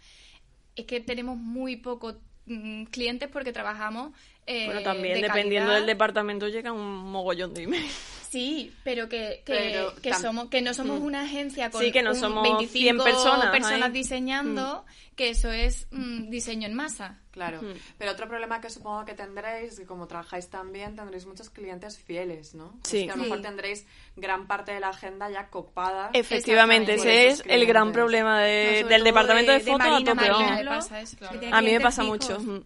[0.77, 4.11] es que tenemos muy pocos mm, clientes porque trabajamos
[4.45, 5.75] eh, Bueno, también de dependiendo calidad.
[5.79, 8.16] del departamento llega un mogollón de emails.
[8.29, 11.91] Sí, pero que, que, Pero que tam- somos, que no somos una agencia con Sí,
[11.91, 14.85] que no un somos 25 100 personas diseñando,
[15.15, 17.19] que eso es mm, diseño en masa.
[17.31, 17.61] Claro,
[17.99, 21.95] pero otro problema que supongo que tendréis, que como trabajáis tan bien, tendréis muchos clientes
[21.99, 22.79] fieles, ¿no?
[22.83, 23.01] Sí.
[23.01, 23.43] Es que a lo mejor Sí.
[23.43, 23.85] tendréis
[24.15, 26.09] gran parte de la agenda ya copada.
[26.13, 29.89] Efectivamente, ese es el gran problema de- No, del departamento de, de- de foto a
[29.91, 30.29] Marina, tope.
[30.31, 31.39] Marina, pasa eso, claro.
[31.51, 32.17] A mí me pasa fijos.
[32.43, 32.63] mucho.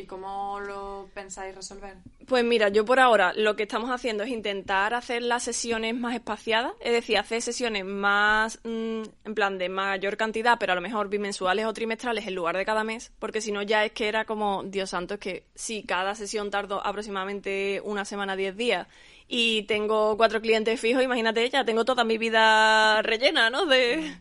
[0.00, 0.04] Mm.
[0.04, 0.04] Mm.
[0.04, 1.94] ¿Y cómo lo pensáis resolver?
[2.26, 6.14] Pues mira, yo por ahora lo que estamos haciendo es intentar hacer las sesiones más
[6.14, 10.80] espaciadas, es decir, hacer sesiones más, mm, en plan, de mayor cantidad, pero a lo
[10.80, 14.08] mejor bimensuales o trimestrales en lugar de cada mes, porque si no ya es que
[14.08, 18.86] era como, Dios santo, es que si cada sesión tardo aproximadamente una semana, diez días,
[19.28, 23.66] y tengo cuatro clientes fijos, imagínate, ya tengo toda mi vida rellena, ¿no?
[23.66, 24.16] De...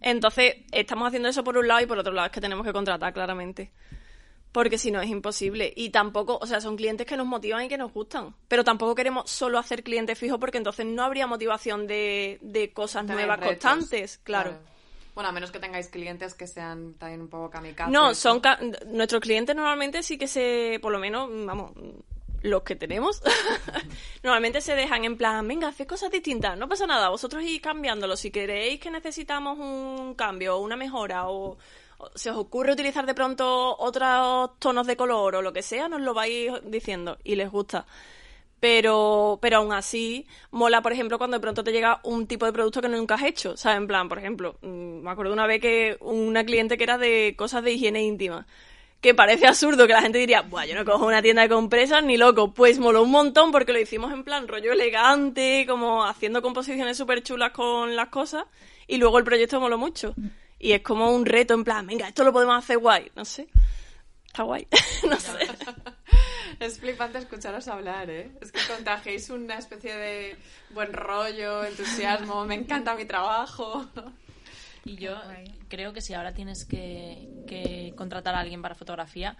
[0.00, 2.72] Entonces, estamos haciendo eso por un lado y por otro lado es que tenemos que
[2.72, 3.70] contratar claramente.
[4.56, 5.70] Porque si no es imposible.
[5.76, 8.34] Y tampoco, o sea, son clientes que nos motivan y que nos gustan.
[8.48, 13.04] Pero tampoco queremos solo hacer clientes fijos porque entonces no habría motivación de, de cosas
[13.04, 13.52] nuevas retos.
[13.70, 14.56] constantes, claro.
[15.14, 17.92] Bueno, a menos que tengáis clientes que sean también un poco kamikazes.
[17.92, 21.72] No, son ca- nuestros clientes normalmente sí que se, por lo menos, vamos,
[22.40, 23.20] los que tenemos,
[24.22, 28.16] normalmente se dejan en plan, venga, haced cosas distintas, no pasa nada, vosotros ir cambiándolo.
[28.16, 31.58] Si queréis que necesitamos un cambio o una mejora o
[32.14, 36.00] se os ocurre utilizar de pronto otros tonos de color o lo que sea, nos
[36.00, 37.86] lo vais diciendo y les gusta.
[38.60, 42.52] Pero, pero aún así, mola, por ejemplo, cuando de pronto te llega un tipo de
[42.52, 43.56] producto que nunca has hecho.
[43.56, 43.78] ¿Sabes?
[43.78, 47.34] En plan, por ejemplo, mm, me acuerdo una vez que una cliente que era de
[47.36, 48.46] cosas de higiene íntima.
[49.00, 52.02] Que parece absurdo que la gente diría, Buah, yo no cojo una tienda de compresas
[52.02, 52.54] ni loco.
[52.54, 57.22] Pues moló un montón porque lo hicimos en plan rollo elegante, como haciendo composiciones súper
[57.22, 58.46] chulas con las cosas.
[58.88, 60.14] Y luego el proyecto moló mucho.
[60.58, 63.10] Y es como un reto, en plan, venga, esto lo podemos hacer guay.
[63.14, 63.48] No sé.
[64.26, 64.66] Está guay.
[65.08, 65.38] no sé.
[66.60, 68.32] Es flipante escucharos hablar, ¿eh?
[68.40, 70.36] Es que contagiéis una especie de
[70.70, 73.86] buen rollo, entusiasmo, me encanta mi trabajo.
[74.84, 75.20] Y yo
[75.68, 79.36] creo que si ahora tienes que, que contratar a alguien para fotografía,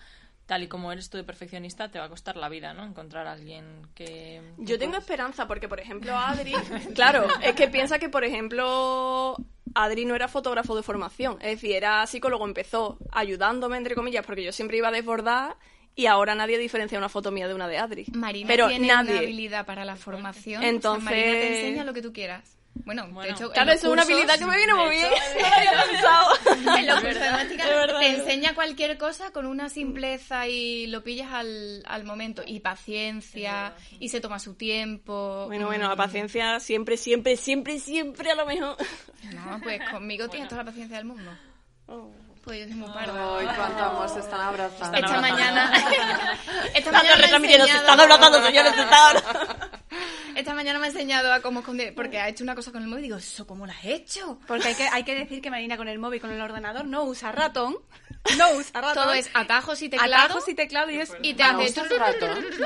[0.46, 2.85] tal y como eres tú de perfeccionista, te va a costar la vida, ¿no?
[2.85, 4.40] Encontrar a alguien que...
[4.59, 6.52] Yo tengo esperanza porque, por ejemplo, Adri...
[6.94, 9.36] claro, es que piensa que, por ejemplo,
[9.74, 11.36] Adri no era fotógrafo de formación.
[11.40, 15.57] Es decir, era psicólogo, empezó ayudándome, entre comillas, porque yo siempre iba a desbordar
[15.97, 18.07] y ahora nadie diferencia una foto mía de una de Adri.
[18.12, 19.12] Marina Pero tiene nadie.
[19.12, 20.59] una habilidad para la formación.
[20.59, 22.55] o sea, Entonces- Marina te enseña lo que tú quieras.
[22.85, 25.07] Bueno, Bueno, de hecho, Claro, eso es una habilidad que me viene muy bien.
[25.12, 26.79] hecho, No lo había pensado.
[26.79, 31.83] En los cursos de te enseña cualquier cosa con una simpleza y lo pillas al,
[31.87, 32.43] al momento.
[32.47, 35.47] Y paciencia, y se toma su tiempo.
[35.47, 38.77] Bueno, bueno, la paciencia siempre, siempre, siempre, siempre a lo mejor.
[39.35, 41.31] No, pues conmigo tienes toda la paciencia del mundo.
[41.87, 42.26] Oh.
[42.47, 42.68] Pues.
[42.70, 44.97] Ay, cuánto amor se están abrazando.
[44.97, 45.72] Esta mañana.
[46.74, 49.66] esta mañana me ha retransmitiendo, se enseñado- están abrazando, señores, se están abrazando.
[50.36, 51.94] Esta mañana me ha enseñado a cómo esconder.
[51.94, 54.38] Porque ha hecho una cosa con el móvil y digo, ¿eso cómo lo has hecho?
[54.47, 57.03] Porque hay que, hay que decir que Marina con el móvil, con el ordenador, no
[57.05, 57.76] usa ratón.
[58.38, 59.05] No usa ratón.
[59.05, 60.24] Todo es atajos y teclado.
[60.24, 61.12] atajos y teclado y es...
[61.22, 61.74] y te hace.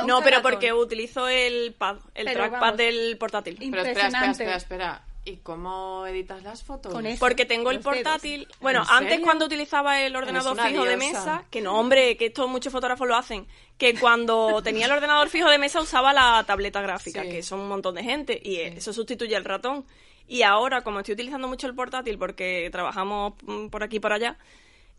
[0.06, 2.76] No, pero porque utilizo el pad, el Pero trackpad vamos.
[2.78, 3.56] del portátil.
[3.58, 4.42] Pero espera, espera, Impresionante.
[4.44, 5.09] espera, espera.
[5.24, 6.92] ¿Y cómo editas las fotos?
[6.92, 7.20] Con eso.
[7.20, 7.94] Porque tengo el dedos.
[7.94, 8.48] portátil.
[8.60, 9.24] Bueno, ¿En antes serio?
[9.26, 13.14] cuando utilizaba el ordenador fijo de mesa, que no, hombre, que esto muchos fotógrafos lo
[13.16, 13.46] hacen,
[13.76, 17.28] que cuando tenía el ordenador fijo de mesa usaba la tableta gráfica, Sí.
[17.28, 19.84] que son un montón de gente, y eso sustituye el ratón.
[20.26, 24.12] Y ahora, como estoy utilizando mucho el portátil porque trabajamos mm, por aquí y por
[24.14, 24.38] allá,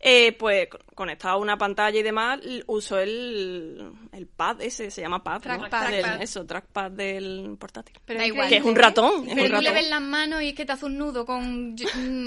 [0.04, 5.00] eh, pues co- conectado a una pantalla y demás, uso el, el pad ese, se
[5.00, 5.40] llama pad, ¿no?
[5.40, 5.88] Trackpad.
[5.90, 6.22] Del- Trackpad.
[6.22, 7.96] eso, trackpad del portátil.
[8.04, 8.48] Pero Da es igual.
[8.48, 9.74] Que es un ratón, es Pero un tú le ratón.
[9.74, 11.76] ves las manos y es que te hace un nudo con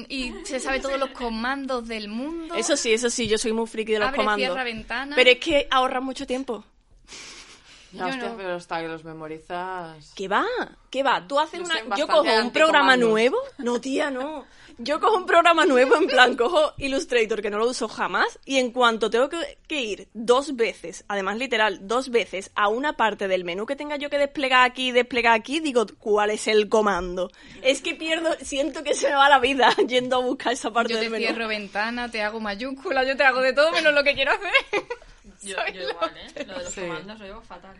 [0.09, 2.55] y se sabe todos los comandos del mundo.
[2.55, 4.45] Eso sí, eso sí, yo soy muy friki de los Abre, comandos.
[4.47, 5.15] cierra ventana.
[5.15, 6.63] Pero es que ahorra mucho tiempo.
[7.95, 8.37] Yo hostia, no.
[8.37, 10.13] pero hasta que los memorizas...
[10.15, 10.45] ¿Qué va?
[10.89, 11.25] ¿Qué va?
[11.27, 11.95] ¿Tú haces Yo una...
[11.95, 13.37] Yo cojo un programa nuevo?
[13.57, 14.45] No, tía, no.
[14.77, 18.57] Yo cojo un programa nuevo, en plan, cojo Illustrator, que no lo uso jamás, y
[18.57, 23.29] en cuanto tengo que, que ir dos veces, además literal, dos veces, a una parte
[23.29, 26.67] del menú que tenga yo que desplegar aquí y desplegar aquí, digo, ¿cuál es el
[26.67, 27.31] comando?
[27.61, 30.91] Es que pierdo, siento que se me va la vida yendo a buscar esa parte
[30.91, 31.25] yo te del menú.
[31.25, 34.83] cierro ventana, te hago mayúscula, yo te hago de todo menos lo que quiero hacer.
[35.41, 36.45] Yo, yo igual, ¿eh?
[36.45, 36.81] Lo de los Sí.
[36.81, 37.75] comandos lo llevo fatal.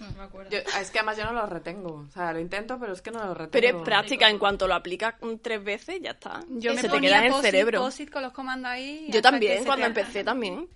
[0.00, 0.50] No me acuerdo.
[0.50, 2.04] Yo- es que además yo no los retengo.
[2.08, 3.50] O sea, lo intento, pero es que no los retengo.
[3.52, 6.40] Pero es práctica, en cuanto lo aplicas tres veces, ya está.
[6.50, 7.88] Yo me se te queda en el cerebro.
[8.12, 9.06] con los comandos ahí.
[9.10, 10.68] Yo también, cuando empecé también.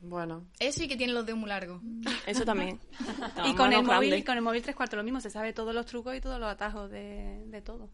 [0.00, 0.44] Bueno.
[0.60, 1.80] Eso y que tiene los dedos muy largos.
[2.26, 2.78] Eso también.
[3.44, 5.86] Y con el, móvil, con el móvil tres cuartos lo mismo, se sabe todos los
[5.86, 7.88] trucos y todos los atajos de, de todo.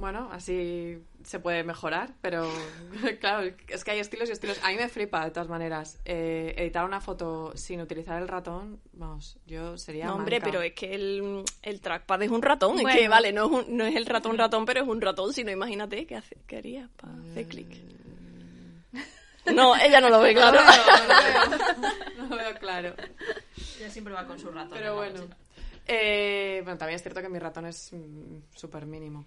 [0.00, 2.50] Bueno, así se puede mejorar, pero
[3.20, 4.58] claro, es que hay estilos y estilos.
[4.64, 5.98] A mí me flipa, de todas maneras.
[6.06, 10.50] Eh, editar una foto sin utilizar el ratón, vamos, yo sería No, hombre, manca.
[10.50, 12.80] pero es que el, el trackpad es un ratón.
[12.80, 15.34] Es que, vale, no es, un- no es el ratón ratón, pero es un ratón.
[15.34, 17.68] Si no, imagínate qué, hace, qué haría para hacer clic.
[19.54, 20.60] No, ella no lo ve, claro.
[22.16, 22.94] No lo veo claro.
[23.78, 24.72] Ella siempre va con su ratón.
[24.78, 25.20] Pero bueno.
[25.86, 29.24] Eh, bueno, también es cierto que mi ratón es mm, súper mínimo.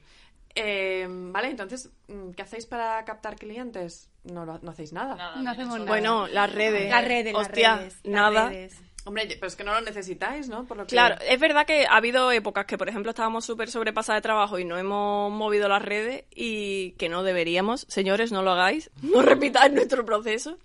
[0.56, 4.10] Eh, vale, entonces, mm, ¿qué hacéis para captar clientes?
[4.24, 5.16] No, lo- no hacéis nada.
[5.16, 5.86] Nada, No hacemos nada.
[5.90, 6.90] Bueno, las redes.
[6.90, 8.00] Las redes, Hostia, las redes.
[8.04, 8.50] las nada.
[8.50, 8.80] redes.
[9.06, 10.64] Hombre, pero es que no lo necesitáis, ¿no?
[10.66, 10.92] Por lo que...
[10.96, 14.60] Claro, es verdad que ha habido épocas que, por ejemplo, estábamos súper sobrepasadas de trabajo
[14.60, 17.86] y no hemos movido las redes y que no deberíamos.
[17.90, 20.58] Señores, no lo hagáis, no repitáis nuestro proceso.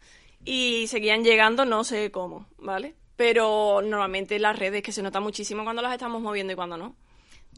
[0.45, 2.95] Y seguían llegando, no sé cómo, ¿vale?
[3.16, 6.95] Pero normalmente las redes que se nota muchísimo cuando las estamos moviendo y cuando no.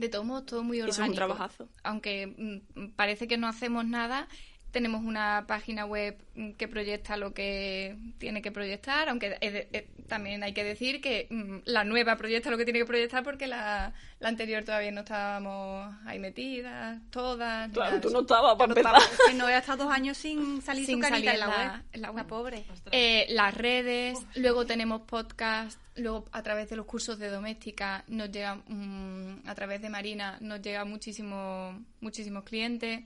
[0.01, 1.17] De todos modos, todo muy Eso es un orgánico.
[1.27, 1.69] trabajazo.
[1.83, 4.29] Aunque mm, parece que no hacemos nada,
[4.71, 10.43] tenemos una página web mm, que proyecta lo que tiene que proyectar, aunque eh, también
[10.43, 13.93] hay que decir que mm, la nueva proyecta lo que tiene que proyectar porque la,
[14.19, 17.71] la anterior todavía no estábamos ahí metidas, todas.
[17.73, 19.01] Claro, tú no estabas para no empezar.
[19.01, 19.33] estaba.
[19.35, 21.83] No he estado dos años sin salir Sin su carita salir en la, web.
[21.93, 22.17] en la web.
[22.19, 22.65] La pobre.
[22.93, 28.31] Eh, las redes, luego tenemos podcast, luego a través de los cursos de doméstica nos
[28.31, 33.05] llega, mm, a través de Marina nos llega muchísimo, muchísimos clientes.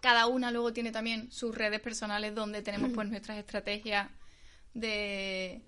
[0.00, 4.08] Cada una luego tiene también sus redes personales donde tenemos pues nuestras estrategias
[4.74, 5.60] de,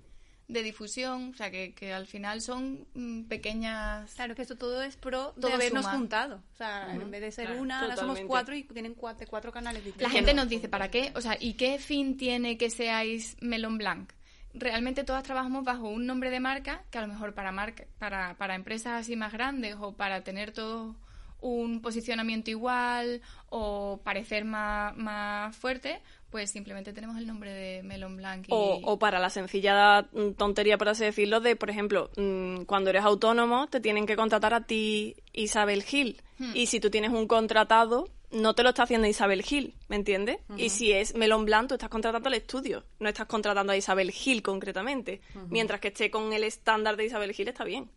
[0.48, 4.14] de difusión, o sea que, que al final son mm, pequeñas...
[4.14, 5.96] Claro que esto todo es pro de Todo habernos suma.
[5.96, 6.42] juntado.
[6.52, 8.28] O sea, en vez de ser Claro, una, ahora somos totalmente.
[8.28, 10.12] cuatro y tienen cuatro, cuatro canales La distintos.
[10.12, 11.12] gente nos dice, ¿para qué?
[11.16, 14.12] O sea, ¿y qué fin tiene que seáis Melon Blanc?
[14.52, 18.34] Realmente todas trabajamos bajo un nombre de marca que a lo mejor para, marca, para,
[18.36, 20.96] para empresas así más grandes o para tener todo
[21.41, 28.16] un posicionamiento igual o parecer más, más fuerte, pues simplemente tenemos el nombre de Melon
[28.16, 28.49] Blanc.
[28.49, 28.53] Y...
[28.53, 33.05] O, o para la sencilla tontería, por así decirlo, de, por ejemplo, mm, cuando eres
[33.05, 36.22] autónomo, te tienen que contratar a ti Isabel Gil.
[36.55, 40.38] Y si tú tienes un contratado, no te lo está haciendo Isabel Gil, ¿me entiendes?
[40.57, 44.11] Y si es Melón Blanc, tú estás contratando al estudio, no estás contratando a Isabel
[44.11, 45.20] Gil concretamente.
[45.51, 47.91] Mientras que esté con el estándar de Isabel Gil, está bien.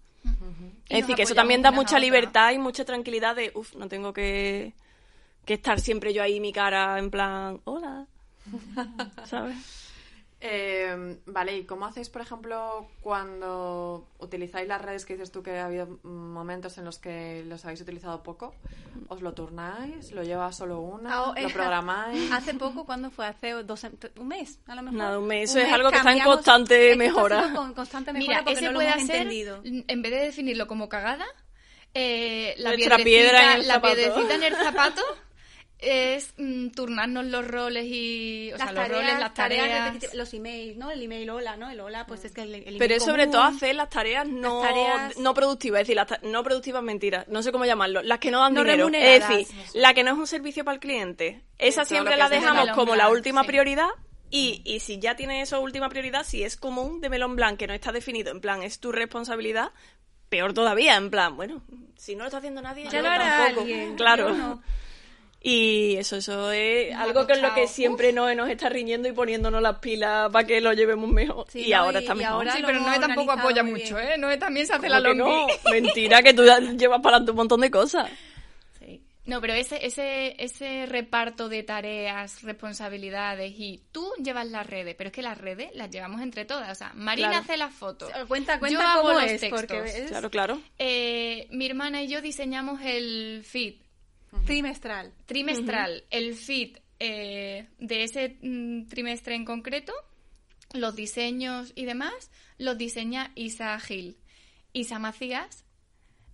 [0.89, 4.13] Es decir, que eso también da mucha libertad y mucha tranquilidad de, uff, no tengo
[4.13, 4.73] que,
[5.45, 8.07] que estar siempre yo ahí mi cara en plan, hola,
[9.25, 9.82] ¿sabes?
[10.45, 15.57] Eh, vale, ¿y cómo hacéis, por ejemplo, cuando utilizáis las redes que dices tú que
[15.57, 18.53] ha habido momentos en los que los habéis utilizado poco?
[19.07, 20.11] ¿Os lo turnáis?
[20.11, 21.11] ¿Lo lleva solo una?
[21.13, 22.29] Ah, ¿Lo eh, programáis?
[22.29, 23.25] Hace poco, ¿cuándo fue?
[23.25, 23.87] Hace dos,
[24.17, 24.97] un mes, a lo mejor.
[24.99, 25.49] Nada, un mes.
[25.49, 27.53] Eso es algo que está en constante es mejora.
[27.55, 29.61] con constante mejora Mira, porque ese no lo puede entendido.
[29.63, 31.25] en vez de definirlo como cagada,
[31.93, 35.01] eh, la, piedrecita, piedra en el la piedrecita en el zapato
[35.83, 38.51] es mm, turnarnos los roles y...
[38.53, 39.85] O sea, los roles, las tareas...
[39.85, 40.91] repetitivas, los emails, ¿no?
[40.91, 41.69] El email hola, ¿no?
[41.69, 44.27] El hola, pues es que el, el email Pero es sobre todo hacer las tareas
[44.27, 48.01] no, Las tareas- no productivas, es decir, las no productivas mentiras, no sé cómo llamarlo,
[48.01, 48.89] las que no dan No dinero.
[48.93, 51.41] Es decir, la que no es un servicio para el cliente.
[51.57, 53.47] Esa siempre la de dejamos como la última sí.
[53.47, 53.89] prioridad
[54.29, 57.67] y, y si ya tiene eso última prioridad, si es común de melón blanc que
[57.67, 59.71] no está definido, en plan, es tu responsabilidad,
[60.29, 61.61] peor todavía, en plan, bueno,
[61.95, 63.61] si no lo está haciendo nadie, Ya yo lo hará tampoco.
[63.61, 64.29] alguien, Claro.
[64.29, 64.63] yo no.
[65.45, 69.11] Y eso, eso es algo que es lo que siempre nos, nos está riñendo y
[69.11, 71.45] poniéndonos las pilas para que lo llevemos mejor.
[71.49, 72.33] Sí, y no, ahora y- está y mejor.
[72.33, 73.99] ahora Sí, pero Noé tampoco apoya mucho.
[73.99, 74.17] ¿eh?
[74.17, 75.19] Noé también se hace ¿Cómo la longi.
[75.19, 75.47] no?
[75.71, 78.09] Mentira, que tú llevas para adelante un montón de cosas.
[78.79, 79.01] Sí.
[79.25, 85.09] No, pero ese, ese, ese reparto de tareas, responsabilidades y tú llevas las redes, pero
[85.09, 86.71] es que las redes las llevamos entre todas.
[86.71, 87.43] O sea, Marina Claro.
[87.43, 88.09] hace las fotos.
[88.29, 89.61] Cuenta, Yo cuenta hago cómo los es, textos.
[89.61, 90.61] porque es Claro, claro.
[90.79, 93.75] Eh, mi hermana y yo diseñamos el feed
[94.45, 95.13] trimestral.
[95.25, 99.93] trimestral, el feed eh, de ese mm, trimestre en concreto,
[100.73, 104.17] los diseños y demás, los diseña Isa Gil.
[104.73, 105.65] Isa Macías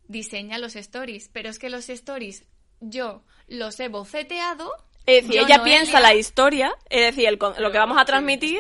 [0.08, 2.46] diseña los stories, pero es que los stories
[2.80, 4.72] yo los he boceteado.
[5.06, 8.06] Es decir, yo, ella piensa la historia, es decir, el con- lo que vamos a
[8.06, 8.60] transmitir.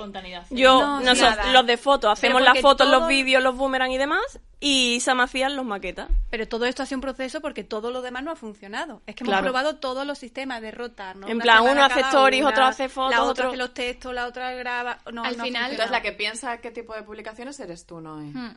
[0.49, 1.53] Yo, No, nosotros, nada.
[1.53, 5.15] los de fotos, hacemos las fotos, todo- los vídeos, los boomerang y demás, y Isa
[5.15, 6.09] Macías los maquetas.
[6.29, 9.01] Pero todo esto ha sido un proceso porque todo lo demás no ha funcionado.
[9.07, 9.45] Es que hemos Claro.
[9.45, 11.27] probado todos los sistemas de rotar, ¿no?
[11.27, 13.73] En Una plan, uno hace stories, una, otro hace fotos, la otra otro- hace los
[13.73, 14.99] textos, la otra graba.
[15.11, 15.71] No, Al no final-.
[15.71, 17.95] Entonces, la que piensa qué tipo de publicaciones eres tú,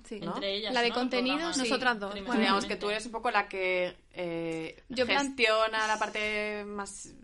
[0.05, 0.21] sí.
[0.21, 0.35] ¿no?
[0.35, 0.95] Entre ellas, La de ¿no?
[0.97, 1.63] contenido, Programas sí.
[1.63, 2.13] Nosotras dos.
[2.27, 6.65] Bueno, digamos que tú eres un poco la que eh, Yo plan- gestiona la parte
[6.67, 7.15] más,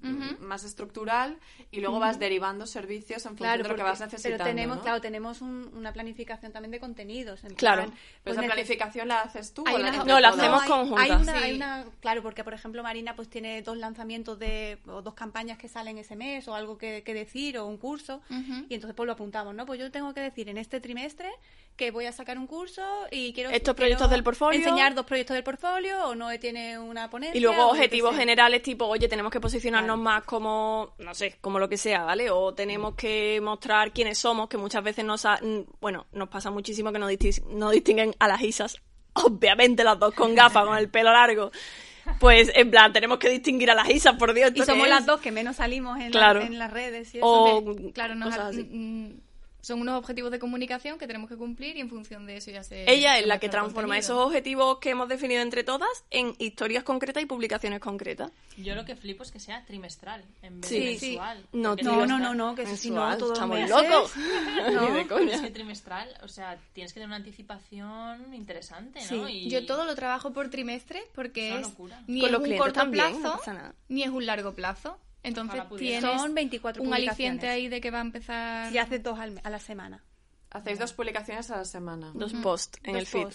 [0.40, 1.36] más estructural
[1.70, 4.38] y luego vas derivando servicios en función Claro, de lo que vas necesitando.
[4.38, 4.82] pero tenemos, ¿no?
[4.84, 7.44] claro, tenemos un- una planificación también de contenidos.
[7.44, 7.82] en Claro.
[7.82, 8.36] plan, Pero pues
[8.76, 11.02] planificación la haces tú Hay o la una- No, la hacemos conjunta.
[11.02, 11.44] hay una, Sí.
[11.44, 15.58] hay una- claro, porque por ejemplo Marina pues tiene dos lanzamientos de o dos campañas
[15.58, 18.20] que salen ese mes o algo que, que decir o un curso
[18.68, 19.66] y entonces pues lo apuntamos, ¿no?
[19.66, 21.28] Pues yo tengo que decir en este trimestre
[21.76, 24.58] que voy a sacar un curso y quiero Estos quiero proyectos del portfolio.
[24.58, 28.84] enseñar dos proyectos del portfolio o no tiene una ponencia Y luego objetivos generales tipo,
[28.86, 30.02] oye, tenemos que posicionarnos Claro.
[30.02, 32.30] más como, no sé, como lo que sea, ¿vale?
[32.32, 36.50] O tenemos que mostrar quiénes somos, que muchas veces nos, ha- mm, bueno, nos pasa
[36.50, 37.06] muchísimo que no,
[37.50, 38.42] no distinguen a las
[39.14, 41.50] obviamente las dos con gafas, con el pelo largo.
[42.20, 44.50] Pues, en plan, tenemos que distinguir a las isas, por Dios.
[44.54, 46.40] y ¿esto somos las dos que menos salimos en, Claro.
[46.40, 47.26] la- en las redes y eso.
[47.26, 48.66] O Claro, nos cosas así.
[49.60, 52.62] Son unos objetivos de comunicación que tenemos que cumplir y en función de eso ya
[52.62, 52.90] se...
[52.90, 53.98] Ella es la que transforma contenido.
[54.14, 58.30] esos objetivos que hemos definido entre todas en historias concretas y publicaciones concretas.
[58.56, 61.06] Yo lo que flipo es que sea trimestral en vez Sí, de sí.
[61.08, 61.46] mensual.
[61.52, 61.84] No, tío.
[61.84, 63.70] no, no, trimestral- no, no, que eso sí, no, Mensual, todos estamos meses.
[63.70, 64.12] locos.
[64.72, 64.88] No.
[64.90, 65.34] Ni de coña.
[65.34, 69.26] Es que trimestral, o sea, tienes que tener una anticipación interesante, ¿no?
[69.26, 69.32] Sí.
[69.32, 71.68] Y Yo todo lo trabajo por trimestre porque Es
[72.06, 73.74] ni Con es los un clientes corto también, no plazo nada.
[73.88, 74.98] ni es un largo plazo.
[75.22, 78.72] Entonces tienes Son 24 un aliciente ahí de que va a empezar...
[78.72, 80.04] Y haces dos al a la semana.
[80.50, 82.12] Hacéis dos publicaciones a la semana.
[82.14, 83.28] Dos posts en Dos el feed.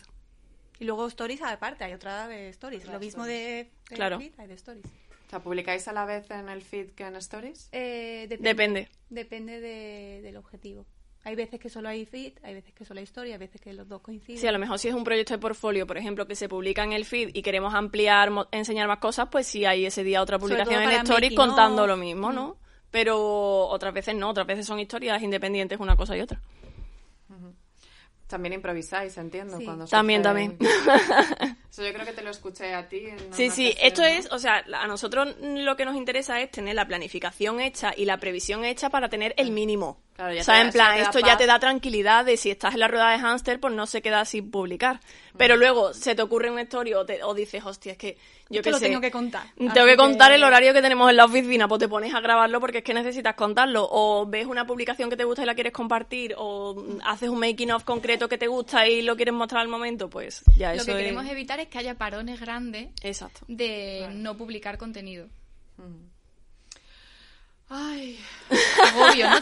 [0.80, 2.86] Y luego stories aparte, hay otra de stories.
[2.88, 4.18] Lo mismo de, de Claro.
[4.20, 4.86] feed, hay de stories.
[4.86, 7.70] O sea, ¿publicáis a la vez en el feed que en Stories?
[7.72, 8.90] Eh, Depende.
[9.10, 10.86] Depende de- del objetivo.
[11.26, 13.72] Hay veces que solo hay feed, hay veces que solo hay story, hay veces que
[13.72, 14.40] los dos coinciden.
[14.42, 16.84] Sí, a lo mejor si es un proyecto de portfolio, por ejemplo, que se publica
[16.84, 20.22] en el feed y queremos ampliar, mo- enseñar más cosas, pues sí hay ese día
[20.22, 22.58] otra publicación en Stories contando lo mismo, ¿no?
[22.92, 26.42] Pero otras veces no, otras veces son historias independientes una cosa y otra.
[28.28, 29.58] También improvisáis, entiendo.
[29.58, 29.66] Sí.
[29.66, 30.58] Cuando También, también.
[31.74, 33.08] Eso yo creo que te lo escuché a ti.
[33.08, 34.08] en Sí, una sí, ocasión, esto ¿no?
[34.08, 38.06] es, o sea, a nosotros lo que nos interesa es tener la planificación hecha y
[38.06, 39.98] la previsión hecha para tener el mínimo.
[40.16, 42.76] Claro, ya o sea, te en plan, esto ya te da tranquilidad de si estás
[42.76, 45.00] en la rueda de hámster, pues no se queda sin publicar.
[45.36, 48.18] Pero luego se te ocurre un story o, te- o dices, hostia, es que
[48.52, 48.86] yo qué lo sé.
[48.86, 49.48] tengo que contar.
[49.58, 52.20] Tengo que contar que- el horario que tenemos en la oficina, pues te pones a
[52.20, 53.88] grabarlo porque es que necesitas contarlo.
[53.90, 57.40] O ves una publicación que te gusta y la quieres compartir, o mm, haces un
[57.40, 60.76] making of concreto que te gusta y lo quieres mostrar al momento, pues ya Lo
[60.76, 63.42] eso que es- queremos evitar es que haya parones grandes Exacto.
[63.48, 65.28] de no publicar contenido.
[67.76, 68.20] Ay,
[68.94, 69.38] Agobio, ¿no?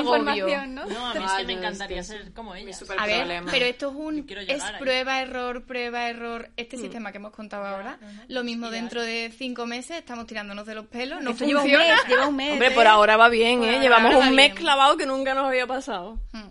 [0.00, 0.86] Información, ¿no?
[0.86, 2.76] No, a mí es que me encantaría es que ser como ella.
[2.98, 3.50] A ver, problema.
[3.50, 4.74] pero esto es un es ahí.
[4.78, 6.50] prueba error, prueba error.
[6.56, 8.82] Este sistema que hemos contado ahora, no, no, lo mismo es ideal.
[8.84, 11.94] dentro de cinco meses estamos tirándonos de los pelos, no Esto lleva un funciona.
[11.96, 12.52] mes, lleva un mes.
[12.52, 12.72] Hombre, ¿eh?
[12.72, 13.80] por ahora va bien, Por ¿eh?
[13.80, 14.56] Llevamos va un mes bien.
[14.56, 16.20] clavado que nunca nos había pasado.
[16.32, 16.48] Mm.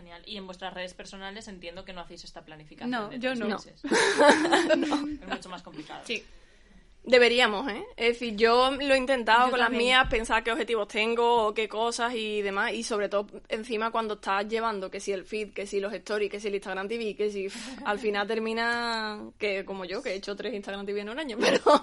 [0.00, 0.22] Genial.
[0.24, 2.90] Y en vuestras redes personales entiendo que no hacéis esta planificación.
[2.90, 3.48] No, de yo no.
[3.48, 3.82] meses.
[5.22, 6.00] Es mucho más complicado.
[6.06, 6.24] Sí.
[7.02, 7.82] Deberíamos, ¿eh?
[7.96, 9.90] Es decir, yo lo he intentado Yo con también.
[9.94, 12.72] las mías, pensar qué objetivos tengo, o qué cosas y demás.
[12.74, 16.30] Y sobre todo, encima, cuando estás llevando que si el feed, que si los stories,
[16.30, 17.48] que si el Instagram TV, que si
[17.86, 21.36] al final termina que como yo, que he hecho tres Instagram TV en un año.
[21.40, 21.82] Pero,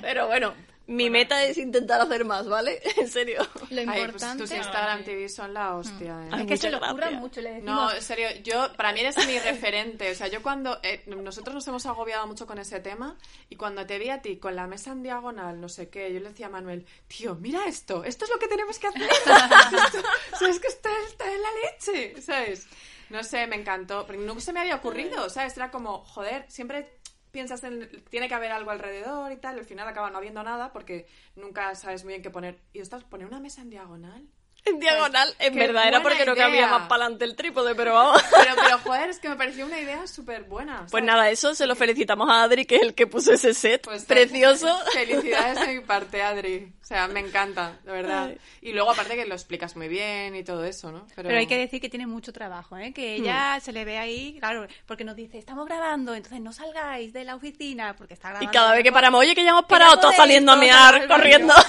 [0.00, 0.54] pero bueno,
[0.88, 2.80] mi meta es intentar hacer más, ¿vale?
[2.96, 3.46] En serio.
[3.70, 6.28] Lo Ay, pues importante tus Instagram TV son la hostia, ¿eh?
[6.32, 7.74] Ay, Es que se lo curran mucho, le decimos.
[7.74, 10.10] No, en serio, yo, para mí eres mi referente.
[10.10, 10.80] O sea, yo cuando.
[10.82, 13.16] eh, nosotros nos hemos agobiado mucho con ese tema.
[13.48, 16.20] Y cuando te vi a ti con la mesa en diagonal, no sé qué, yo
[16.20, 19.02] le decía a Manuel, tío, mira esto, esto es lo que tenemos que hacer.
[19.08, 20.02] Esto-
[20.38, 22.20] ¿Sabes que está, está en la leche?
[22.22, 22.66] ¿Sabes?
[23.10, 24.04] No sé, me encantó.
[24.06, 25.56] Pero nunca se me había ocurrido, ¿sabes?
[25.56, 26.98] Era como, joder, siempre
[27.30, 27.88] piensas en.
[28.10, 29.58] Tiene que haber algo alrededor y tal.
[29.58, 31.06] Al final acaba no habiendo nada porque
[31.36, 32.60] nunca sabes muy bien qué poner.
[32.72, 34.28] Y estás, poner una mesa en diagonal.
[34.64, 37.94] En diagonal, en Qué verdad era porque no cabía más para adelante el trípode, pero
[37.94, 38.22] vamos.
[38.30, 40.84] Pero, pero joder, es que me pareció una idea súper buena.
[40.90, 43.82] Pues nada, eso se lo felicitamos a Adri, que es el que puso ese set
[43.84, 44.78] Pues, precioso.
[44.92, 46.70] Felicidades de mi parte, Adri.
[46.82, 48.26] O sea, me encanta, de verdad.
[48.30, 48.38] Ay.
[48.60, 51.06] Y luego, aparte, que lo explicas muy bien y todo eso, ¿no?
[51.14, 52.92] Pero hay que decir que tiene mucho trabajo, ¿eh?
[52.92, 57.12] que ella se le ve ahí, claro, porque nos dice, estamos grabando, entonces no salgáis
[57.12, 58.52] de la oficina porque está Y grabando.
[58.52, 61.54] cada vez que paramos, oye, que ya hemos parado, todos saliendo a mear, corriendo.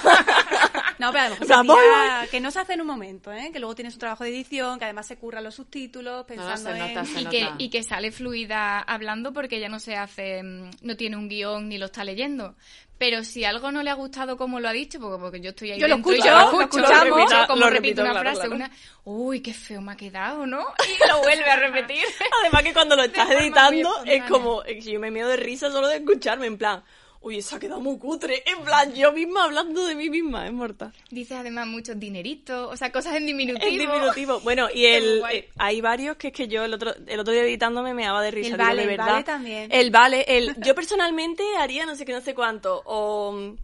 [0.98, 3.50] No, pero a lo mejor que no se hace en un momento, ¿eh?
[3.52, 6.78] que luego tiene su trabajo de edición, que además se curran los subtítulos, pensando se
[6.78, 7.06] nota, en...
[7.06, 10.96] se Y que, y que sale fluida hablando porque ella no se hace, mm, no
[10.96, 12.56] tiene un guion ni lo está leyendo.
[12.98, 15.70] Pero si algo no le ha gustado como lo ha dicho, porque, porque yo estoy
[15.70, 17.08] ahí Yo lo dentro y escucho, yo lo escucho, escuchamos.
[17.08, 18.56] lo escucho, como Lo repite repito, una claro, frase, claro.
[18.56, 18.70] una,
[19.04, 20.66] uy, qué feo me ha quedado, ¿no?
[20.86, 22.04] Y lo vuelve a repetir.
[22.40, 25.96] Además que cuando lo estás editando es como, yo me meo de risa solo de
[25.96, 26.84] escucharme, en plan,
[27.22, 30.52] uy, eso ha quedado muy cutre, en plan, yo misma hablando de mí misma, es
[30.52, 30.92] mortal.
[31.10, 33.66] Dice además muchos dineritos, o sea, cosas en diminutivo.
[33.66, 34.40] En diminutivo.
[34.50, 37.42] Bueno, y el, eh, hay varios que es que yo el otro, el otro día
[37.42, 38.48] editándome me daba de risa.
[38.48, 39.12] El digo, vale, de el verdad.
[39.12, 39.72] vale también.
[39.72, 43.54] El vale, el, yo personalmente haría no sé qué, no sé cuánto, o,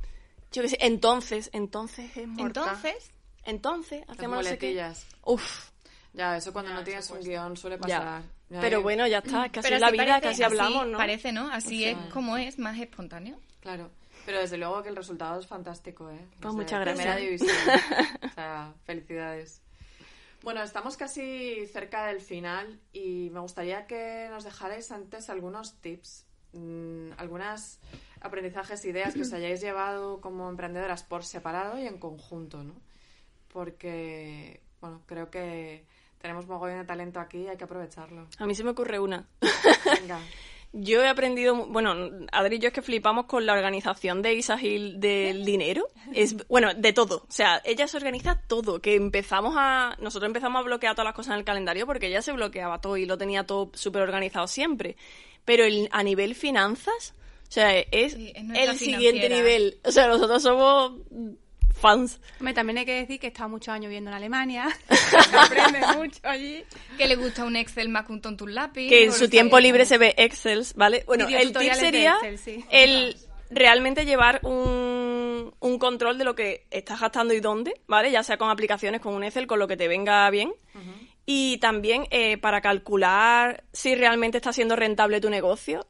[0.52, 2.64] yo qué sé, entonces, entonces es mortal.
[2.68, 3.10] Entonces,
[3.44, 4.92] entonces, Las hacemos no sé qué.
[5.24, 5.70] Uf,
[6.12, 8.02] Ya, eso cuando no tienes un guion suele pasar.
[8.02, 8.82] Ya, Pero ya.
[8.82, 10.98] bueno, ya está, es que así es la vida, parece- así hablamos, ¿no?
[10.98, 11.50] Parece, ¿no?
[11.50, 13.38] Así O es sea- como es, más espontáneo.
[13.60, 13.90] Claro.
[14.24, 16.18] Pero desde luego que el resultado es fantástico, ¿eh?
[16.40, 17.20] Pues Desde muchas Primera gracias.
[17.40, 17.50] división.
[18.30, 19.62] O sea, felicidades.
[20.42, 26.24] Bueno, estamos casi cerca del final y me gustaría que nos dejarais antes algunos tips,
[26.52, 27.80] mm, algunas
[28.20, 32.74] aprendizajes, ideas que os hayáis llevado como emprendedoras por separado y en conjunto, ¿no?
[33.52, 35.86] Porque, bueno, creo que
[36.20, 38.26] tenemos mogollón de talento aquí y hay que aprovecharlo.
[38.38, 39.26] A mí se me ocurre una.
[40.00, 40.20] Venga.
[40.72, 41.94] Yo he aprendido, bueno,
[42.32, 45.86] Adri y yo es que flipamos con la organización de Isa Gil del dinero.
[46.12, 47.18] Es, bueno, de todo.
[47.28, 48.82] O sea, ella se organiza todo.
[48.82, 52.20] Que empezamos a, nosotros empezamos a bloquear todas las cosas en el calendario porque ella
[52.20, 54.96] se bloqueaba todo y lo tenía todo súper organizado siempre.
[55.46, 57.14] Pero el- a nivel finanzas,
[57.48, 59.36] o sea, es Sí, es nuestra el siguiente financiera.
[59.36, 59.78] nivel.
[59.82, 60.92] O sea, nosotros somos
[61.76, 62.20] fans.
[62.38, 65.80] Hombre, también hay que decir que he estado muchos años viviendo en Alemania, se aprende
[65.96, 66.64] mucho allí.
[66.96, 68.88] Que le gusta un Excel más que un tonto un lápiz.
[68.88, 71.04] que en su tiempo libre se ve Excel, ¿vale?
[71.06, 72.64] Bueno, el tip sería Excel, sí.
[72.70, 73.16] el
[73.50, 78.10] realmente llevar un, un control de lo que estás gastando y dónde, ¿vale?
[78.10, 80.52] Ya sea con aplicaciones, con un Excel, con lo que te venga bien.
[81.28, 85.84] Y también eh, para calcular si realmente está siendo rentable tu negocio,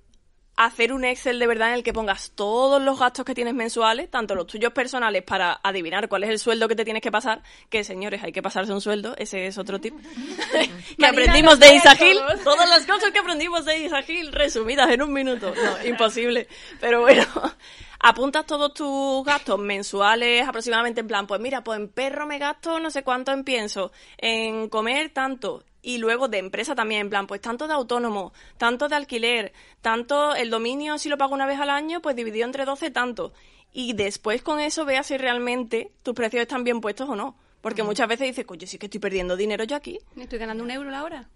[0.57, 4.11] hacer un Excel de verdad en el que pongas todos los gastos que tienes mensuales,
[4.11, 7.42] tanto los tuyos personales para adivinar cuál es el sueldo que te tienes que pasar,
[7.68, 9.94] que señores, hay que pasarse un sueldo, ese es otro tip,
[10.98, 12.44] que aprendimos de trae Isa Gil, todos.
[12.44, 16.48] todas las cosas que aprendimos de Isa Gil resumidas en un minuto, no, imposible,
[16.80, 17.24] pero bueno,
[18.00, 22.80] apuntas todos tus gastos mensuales aproximadamente en plan, pues mira, pues en perro me gasto
[22.80, 27.26] no sé cuánto en pienso, en comer tanto, y luego de empresa también, en plan,
[27.28, 31.61] pues tanto de autónomo, tanto de alquiler, tanto el dominio, si lo pago una vez
[31.61, 33.32] al año, pues dividido entre 12, tanto.
[33.72, 37.37] Y después con eso veas si realmente tus precios están bien puestos o no.
[37.61, 39.99] Porque muchas veces dices, coño, sí que estoy perdiendo dinero yo aquí.
[40.16, 41.28] Estoy ganando un euro la hora.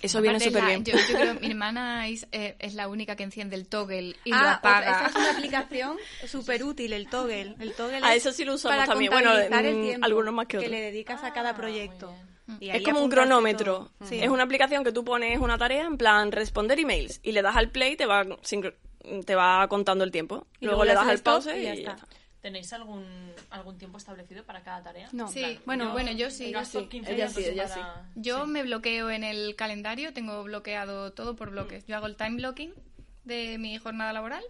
[0.00, 0.84] Eso viene súper bien.
[0.84, 4.30] Yo, yo creo mi hermana es, eh, es la única que enciende el toggle y
[4.30, 4.90] lo Ah, otra- apaga.
[4.90, 7.54] esa es una aplicación súper útil, el Toggle.
[7.58, 9.12] El Toggle Ah, es eso sí lo usamos para también.
[9.12, 10.70] Bueno, mm, algunos más que otros.
[10.70, 12.14] le dedicas a cada proyecto.
[12.60, 13.90] Y Es como un cronómetro.
[14.04, 14.18] Sí.
[14.20, 17.56] Es una aplicación que tú pones una tarea en plan responder emails y le das
[17.56, 18.24] al play te va
[19.24, 20.46] te va contando el tiempo.
[20.60, 22.06] Y luego, luego le das al pause y y ya ya está.
[22.40, 23.04] ¿Tenéis algún,
[23.50, 25.08] algún tiempo establecido para cada tarea?
[25.12, 25.26] No.
[25.28, 26.52] Sí, bueno, bueno, yo sí.
[26.52, 30.42] Gasto sí, 15 ella días sí, ella para- Yo me bloqueo en el calendario, tengo
[30.44, 31.84] bloqueado todo por bloques.
[31.86, 32.72] Yo hago el time blocking
[33.24, 34.44] de mi jornada laboral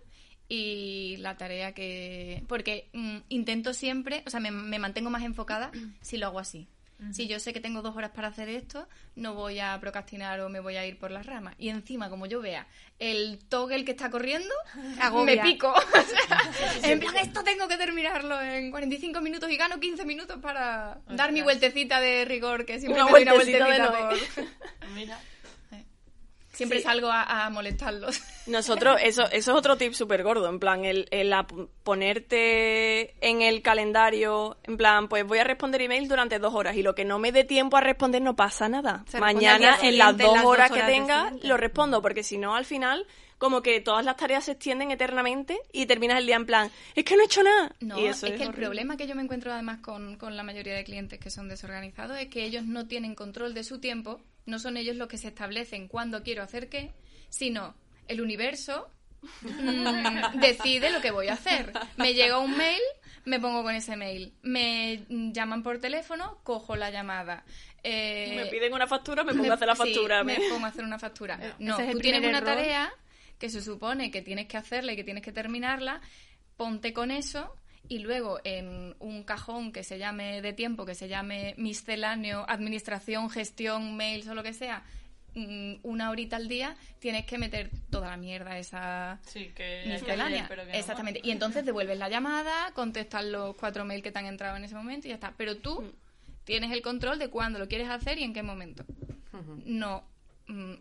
[0.48, 2.44] y la tarea que...
[2.46, 5.70] Porque mm, intento siempre, o sea, me, me mantengo más enfocada
[6.02, 6.68] si lo hago así.
[7.12, 10.48] Si yo sé que tengo dos horas para hacer esto, no voy a procrastinar o
[10.48, 11.54] me voy a ir por las ramas.
[11.56, 12.66] Y encima, como yo vea
[12.98, 14.52] el toggle que está corriendo,
[15.00, 15.36] Agobia.
[15.36, 15.72] me pico.
[16.78, 20.38] O sea, en plan, esto tengo que terminarlo en 45 minutos y gano 15 minutos
[20.40, 24.48] para dar mi vueltecita de rigor, que siempre Una me doy una vueltecita de.
[24.94, 25.18] Mira,
[26.58, 26.84] Siempre Sí.
[26.86, 28.20] salgo a, a molestarlos.
[28.48, 31.32] Nosotros, eso, eso es otro tip súper gordo, en plan, el, el
[31.84, 36.82] ponerte en el calendario, en plan, pues voy a responder email durante dos horas y
[36.82, 39.04] lo que no me dé tiempo a responder no pasa nada.
[39.06, 42.38] Se Mañana, en las dos las dos horas que horas tenga, lo respondo, porque si
[42.38, 43.06] no, al final,
[43.38, 47.04] como que todas las tareas se extienden eternamente y terminas el día en plan, es
[47.04, 47.70] que no he hecho nada.
[47.78, 50.74] No, Y es, que el problema que yo me encuentro además con, con la mayoría
[50.74, 54.58] de clientes que son desorganizados es que ellos no tienen control de su tiempo, no
[54.58, 56.92] son ellos los que se establecen cuándo quiero hacer qué,
[57.28, 57.74] sino
[58.08, 58.90] el universo
[59.42, 61.72] mm, decide lo que voy a hacer.
[61.96, 62.80] Me llega un mail,
[63.24, 64.32] me pongo con ese mail.
[64.42, 67.44] Me llaman por teléfono, cojo la llamada.
[67.82, 70.24] Eh, Me piden una factura, me pongo a hacer la factura.
[70.24, 71.38] me me- pongo a hacer una factura.
[71.58, 72.54] No, es el tú tienes una error.
[72.56, 72.92] tarea
[73.38, 76.00] que se supone que tienes que hacerla y que tienes que terminarla,
[76.56, 77.54] ponte con eso
[77.88, 83.30] y luego en un cajón que se llame de tiempo, que se llame misceláneo, administración,
[83.30, 84.82] gestión, mails o lo que sea,
[85.34, 90.42] mm, una horita al día, tienes que meter toda la mierda esa sí, que miscelánea.
[90.42, 91.20] no Exactamente.
[91.22, 94.74] Y entonces devuelves la llamada, contestas los cuatro mails que te han entrado en ese
[94.74, 95.32] momento y ya está.
[95.36, 95.90] Pero tú Mm.
[96.44, 98.84] tienes el control de cuándo lo quieres hacer y en qué momento.
[99.64, 100.02] No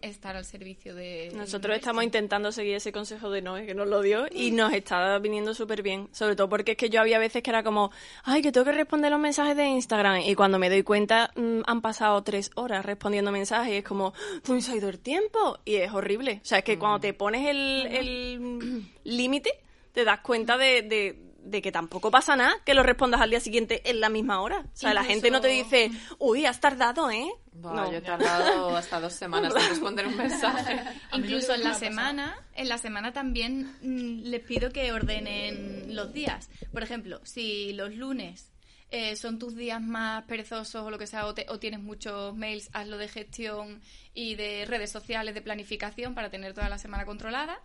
[0.01, 1.31] estar al servicio de...
[1.35, 5.17] Nosotros estamos intentando seguir ese consejo de Noé, que nos lo dio, y nos está
[5.19, 6.07] viniendo súper bien.
[6.13, 7.91] Sobre todo porque es que yo había veces que era como,
[8.23, 10.21] ay, que tengo que responder los mensajes de Instagram.
[10.21, 13.73] Y cuando me doy cuenta, mm, han pasado tres horas respondiendo mensajes.
[13.73, 14.13] Y es como,
[14.43, 15.59] ¿tú se ha ido el tiempo?
[15.65, 16.39] Y es horrible.
[16.41, 19.51] O sea, es que cuando te pones el el límite,
[19.91, 23.39] te das cuenta de, de- de que tampoco pasa nada que lo respondas al día
[23.39, 24.59] siguiente en la misma hora.
[24.59, 27.27] O sea, la gente no te dice, uy, has tardado, ¿eh?
[27.53, 27.91] No.
[27.91, 30.79] yo he tardado hasta dos semanas en responder un mensaje.
[31.13, 31.89] Incluso en la pasado.
[31.89, 36.49] semana, en la semana también mm, les pido que ordenen los días.
[36.71, 38.51] Por ejemplo, si los lunes
[38.91, 42.35] eh, son tus días más perezosos o lo que sea, o, te- o tienes muchos
[42.35, 43.81] mails, hazlo de gestión
[44.13, 47.59] y de redes sociales, de planificación para tener toda la semana controlada.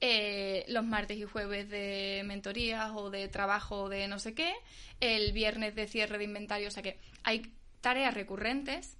[0.00, 4.54] Eh, los martes y jueves de mentorías o de trabajo de no sé qué.
[5.00, 6.68] El viernes de cierre de inventario.
[6.68, 8.96] O sea que hay tareas recurrentes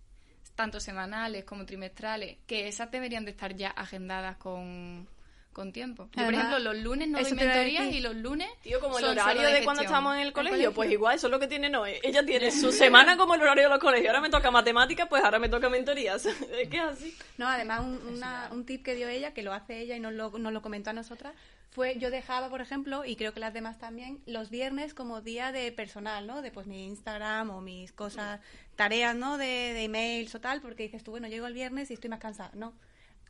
[0.54, 5.06] tanto semanales como trimestrales, que esas deberían de estar ya agendadas con,
[5.56, 6.08] con tiempo.
[6.14, 9.18] Yo, por ejemplo, los lunes no eso mentorías y los lunes Tío, como el son
[9.18, 10.74] horario de, cuando estábamos en el colegio, colegio?
[10.74, 11.98] pues igual, eso es lo que tiene Noé.
[12.02, 14.08] Ella tiene su semana como el horario de los colegios.
[14.08, 16.26] Ahora me toca matemáticas, pues ahora me toca mentorías.
[16.26, 17.16] es que es así.
[17.38, 20.12] No, además un, una- un tip que dio ella, que lo hace ella y nos
[20.12, 21.32] lo, nos lo comentó a nosotras,
[21.70, 25.52] fue yo dejaba, por ejemplo, y creo que las demás también, los viernes como día
[25.52, 26.42] de personal, ¿no?
[26.42, 28.40] De pues mi Instagram o mis cosas,
[28.76, 29.36] tareas, ¿no?
[29.38, 32.20] De, de emails o tal, porque dices tú, bueno, llego el viernes y estoy más
[32.20, 32.50] cansada.
[32.54, 32.72] No,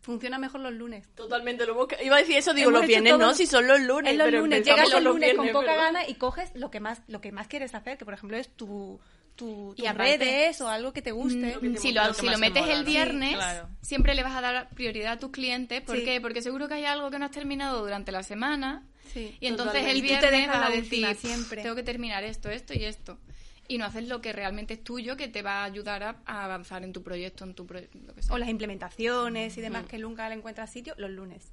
[0.06, 1.06] funciona mejor los lunes.
[1.16, 1.88] Totalmente lo hemos...
[2.02, 4.12] Iba a decir eso, digo, Hemos los viernes todo- no, si son los lunes.
[4.12, 7.02] Es los pero lunes, llegas los lunes con poca gana y coges lo que más
[7.08, 8.98] lo que más quieres hacer, que por ejemplo es tu,
[9.34, 11.58] tu, Y tus aparte- redes o algo que te guste.
[11.60, 12.86] Mm, si lo si lo te metes mola, el ¿no?
[12.86, 13.68] viernes, Sí, claro.
[13.82, 15.82] siempre le vas a dar prioridad a tus clientes.
[15.82, 16.04] ¿Por Sí.
[16.04, 16.20] qué?
[16.20, 18.84] Porque seguro que hay algo que no has terminado durante la semana.
[19.12, 19.90] Sí, y entonces totalmente.
[19.90, 21.62] el Y tú te viernes dejas vas a decir, siempre.
[21.62, 23.18] tengo que terminar esto, esto y esto.
[23.68, 26.44] Y no haces lo que realmente es tuyo, que te va a ayudar a, a
[26.44, 28.34] avanzar en tu proyecto, en tu pro- lo que sea.
[28.34, 31.52] O las implementaciones y demás que nunca le encuentras sitio, los lunes.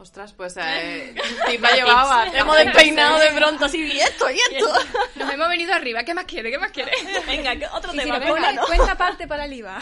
[0.00, 1.14] Ostras, pues eh,
[1.50, 2.26] tipa llevaba.
[2.34, 4.72] Hemos despeinado de pronto así, y esto, y esto.
[5.16, 6.02] Nos hemos venido arriba.
[6.04, 6.50] ¿Qué más quiere?
[6.50, 6.90] ¿Qué más quiere?
[7.26, 8.66] Venga, ¿qué otro Y si tema, pones venga, ¿no?
[8.66, 9.78] cuenta aparte para el IVA.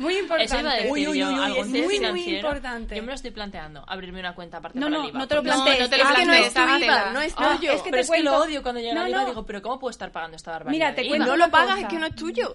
[0.00, 0.44] Muy importante.
[0.52, 2.96] Eso iba a decir Uy, uy, yo, uy, algún es tip muy, muy importante.
[2.96, 5.18] Yo me lo estoy planteando, abrirme una cuenta aparte No, para no, el IVA.
[5.20, 5.78] no te lo plantees.
[5.80, 6.60] no te lo Es que no plantees, es tu.
[6.84, 7.70] IVA, no es Ah, tuyo.
[7.72, 9.26] es que pero te es que lo cuento- odio cuando llega No, el IVA no.
[9.28, 10.72] digo, pero ¿cómo puedo estar pagando esta barbaridad?
[10.88, 12.52] Mira, te cuento No lo pagas, es que no es tuyo.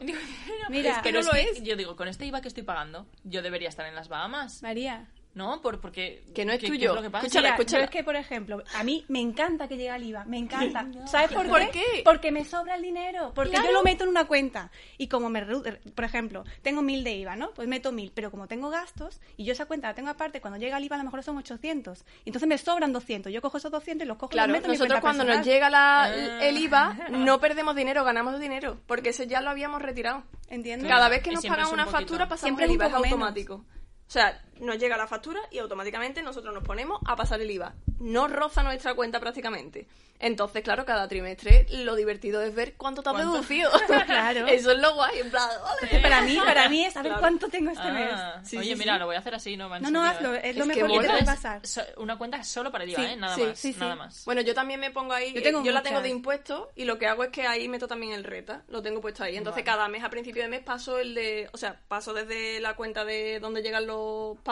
[0.70, 1.64] Mira, Pero no es lo que es.
[1.64, 4.62] yo digo, con este IVA que estoy pagando, yo debería estar en las Bahamas.
[4.62, 5.06] María.
[5.34, 5.62] ¿No?
[5.62, 6.26] Por, porque...
[6.36, 6.80] Que no es ¿qué- tuyo.
[6.80, 7.26] ¿qué es lo que pasa?
[7.26, 7.80] Escúchala, Mira, escúchala.
[7.80, 10.86] yo es que, por ejemplo, a mí me encanta que llegue el IVA, me encanta.
[11.08, 11.70] ¿Sabes por, ¿Por qué?
[11.72, 12.02] qué?
[12.04, 14.72] Porque me sobra el dinero, porque yo lo meto en una cuenta.
[14.98, 17.52] Y como me, redu- por ejemplo, tengo mil de IVA, ¿no?
[17.52, 20.60] Pues meto mil, pero como tengo gastos, y yo esa cuenta la tengo aparte, cuando
[20.60, 22.04] llega el IVA a lo mejor son 800.
[22.26, 23.32] Entonces me sobran 200.
[23.32, 25.18] Yo cojo esos 200 y los cojo y Claro, los meto en mi nosotros cuenta
[25.18, 26.14] cuando nos llega la-
[26.46, 30.24] el IVA no perdemos dinero, ganamos dinero, porque ese ya lo habíamos retirado.
[30.50, 30.90] ¿Entiendes?
[30.90, 32.00] Cada vez que Y nos pagan un una poquito.
[32.00, 33.06] factura pasamos Siempre el IVA, es menos.
[33.06, 33.54] automático.
[33.56, 37.74] O sea, nos llega la factura y automáticamente nosotros nos ponemos a pasar el IVA.
[38.00, 39.88] No roza nuestra cuenta prácticamente.
[40.20, 43.16] Entonces, claro, cada trimestre lo divertido es ver cuánto te has.
[44.06, 44.48] Claro.
[44.48, 45.50] Eso es lo guay, en plan,
[45.82, 46.00] ole.
[46.00, 47.22] Para mí, para mí es saber Claro.
[47.22, 48.10] cuánto tengo este mes.
[48.14, 49.00] Ah, Sí, oye, sí, mira, sí.
[49.00, 50.76] lo voy a hacer así, no va en No, no, hazlo, es lo Es que
[50.76, 51.62] mejor que te bueno, puede pasar.
[51.98, 53.16] una cuenta solo para el IVA, Sí, ¿eh?
[53.16, 53.80] Nada sí, más, sí, sí.
[53.80, 54.26] nada más.
[54.26, 57.00] Bueno, yo también me pongo ahí, Yo tengo yo la tengo de impuestos y lo
[57.00, 59.38] que hago es que ahí meto también el reta, lo tengo puesto ahí.
[59.38, 62.76] Entonces cada mes a principio de mes paso el de, o sea, paso desde la
[62.76, 64.51] cuenta de donde llegan los pagos,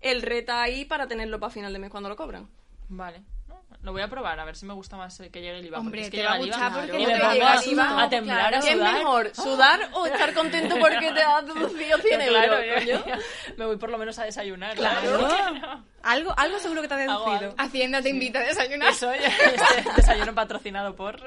[0.00, 2.48] el reta ahí para tenerlo para final de mes cuando lo cobran.
[2.88, 3.22] Vale.
[3.82, 5.78] Lo voy a probar, a ver si me gusta más que llegue el IVA.
[5.78, 7.54] Hombre, porque es que te va a gustar porque y no me te llega a,
[7.54, 8.92] el IVA, a temblar, a ¿Qué es sudar.
[8.92, 13.04] mejor, sudar o estar contento porque te has deducido 100 Claro, euros,
[13.56, 14.76] me voy por lo menos a desayunar.
[14.76, 15.82] Claro.
[16.02, 17.54] Algo, algo seguro que te ha deducido.
[17.58, 18.90] Hacienda te invita a desayunar.
[18.90, 21.20] Eso, ya, desayuno patrocinado por...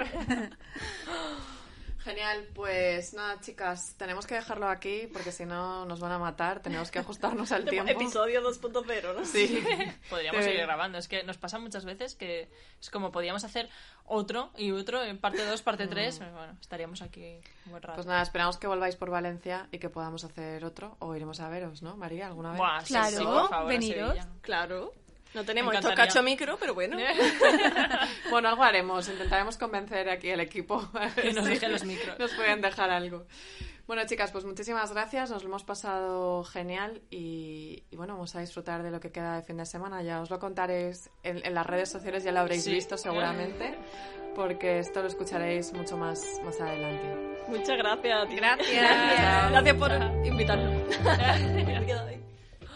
[2.03, 6.59] Genial, pues nada, chicas, tenemos que dejarlo aquí porque si no nos van a matar,
[6.61, 7.89] tenemos que ajustarnos al tiempo.
[7.91, 9.25] Episodio 2.0, ¿no?
[9.25, 9.63] Sí.
[10.09, 10.49] Podríamos Sí.
[10.49, 10.97] seguir grabando.
[10.97, 12.49] Es que nos pasa muchas veces que
[12.81, 13.69] es como podíamos hacer
[14.05, 16.19] otro y otro, en parte 2, parte 3.
[16.19, 17.95] Bueno, estaríamos aquí un buen rato.
[17.95, 21.47] Pues nada, esperamos que volváis por Valencia y que podamos hacer otro o iremos a
[21.47, 22.27] veros, ¿no, María?
[22.27, 22.57] ¿Alguna vez?
[22.57, 24.17] Buah, sí, Claro, sí, por favor, a veniros.
[24.41, 24.93] Claro.
[25.33, 26.97] No tenemos estos cacho micro, pero bueno.
[28.29, 29.07] Bueno, algo haremos.
[29.09, 30.87] Intentaremos convencer aquí al equipo.
[31.15, 32.17] Que nos dejen los micros.
[32.19, 33.25] Nos pueden dejar algo.
[33.85, 35.29] Bueno, chicas, pues muchísimas gracias.
[35.29, 39.35] Nos lo hemos pasado genial y, y bueno, vamos a disfrutar de lo que queda
[39.35, 40.01] de fin de semana.
[40.01, 42.71] Ya os lo contaréis en, en las redes sociales, ya lo habréis Sí.
[42.73, 43.75] visto seguramente,
[44.35, 47.33] porque esto lo escucharéis mucho más, más adelante.
[47.49, 48.35] Muchas gracias ti.
[48.37, 49.51] Gracias.
[49.51, 49.91] Gracias por
[50.25, 50.95] invitarnos.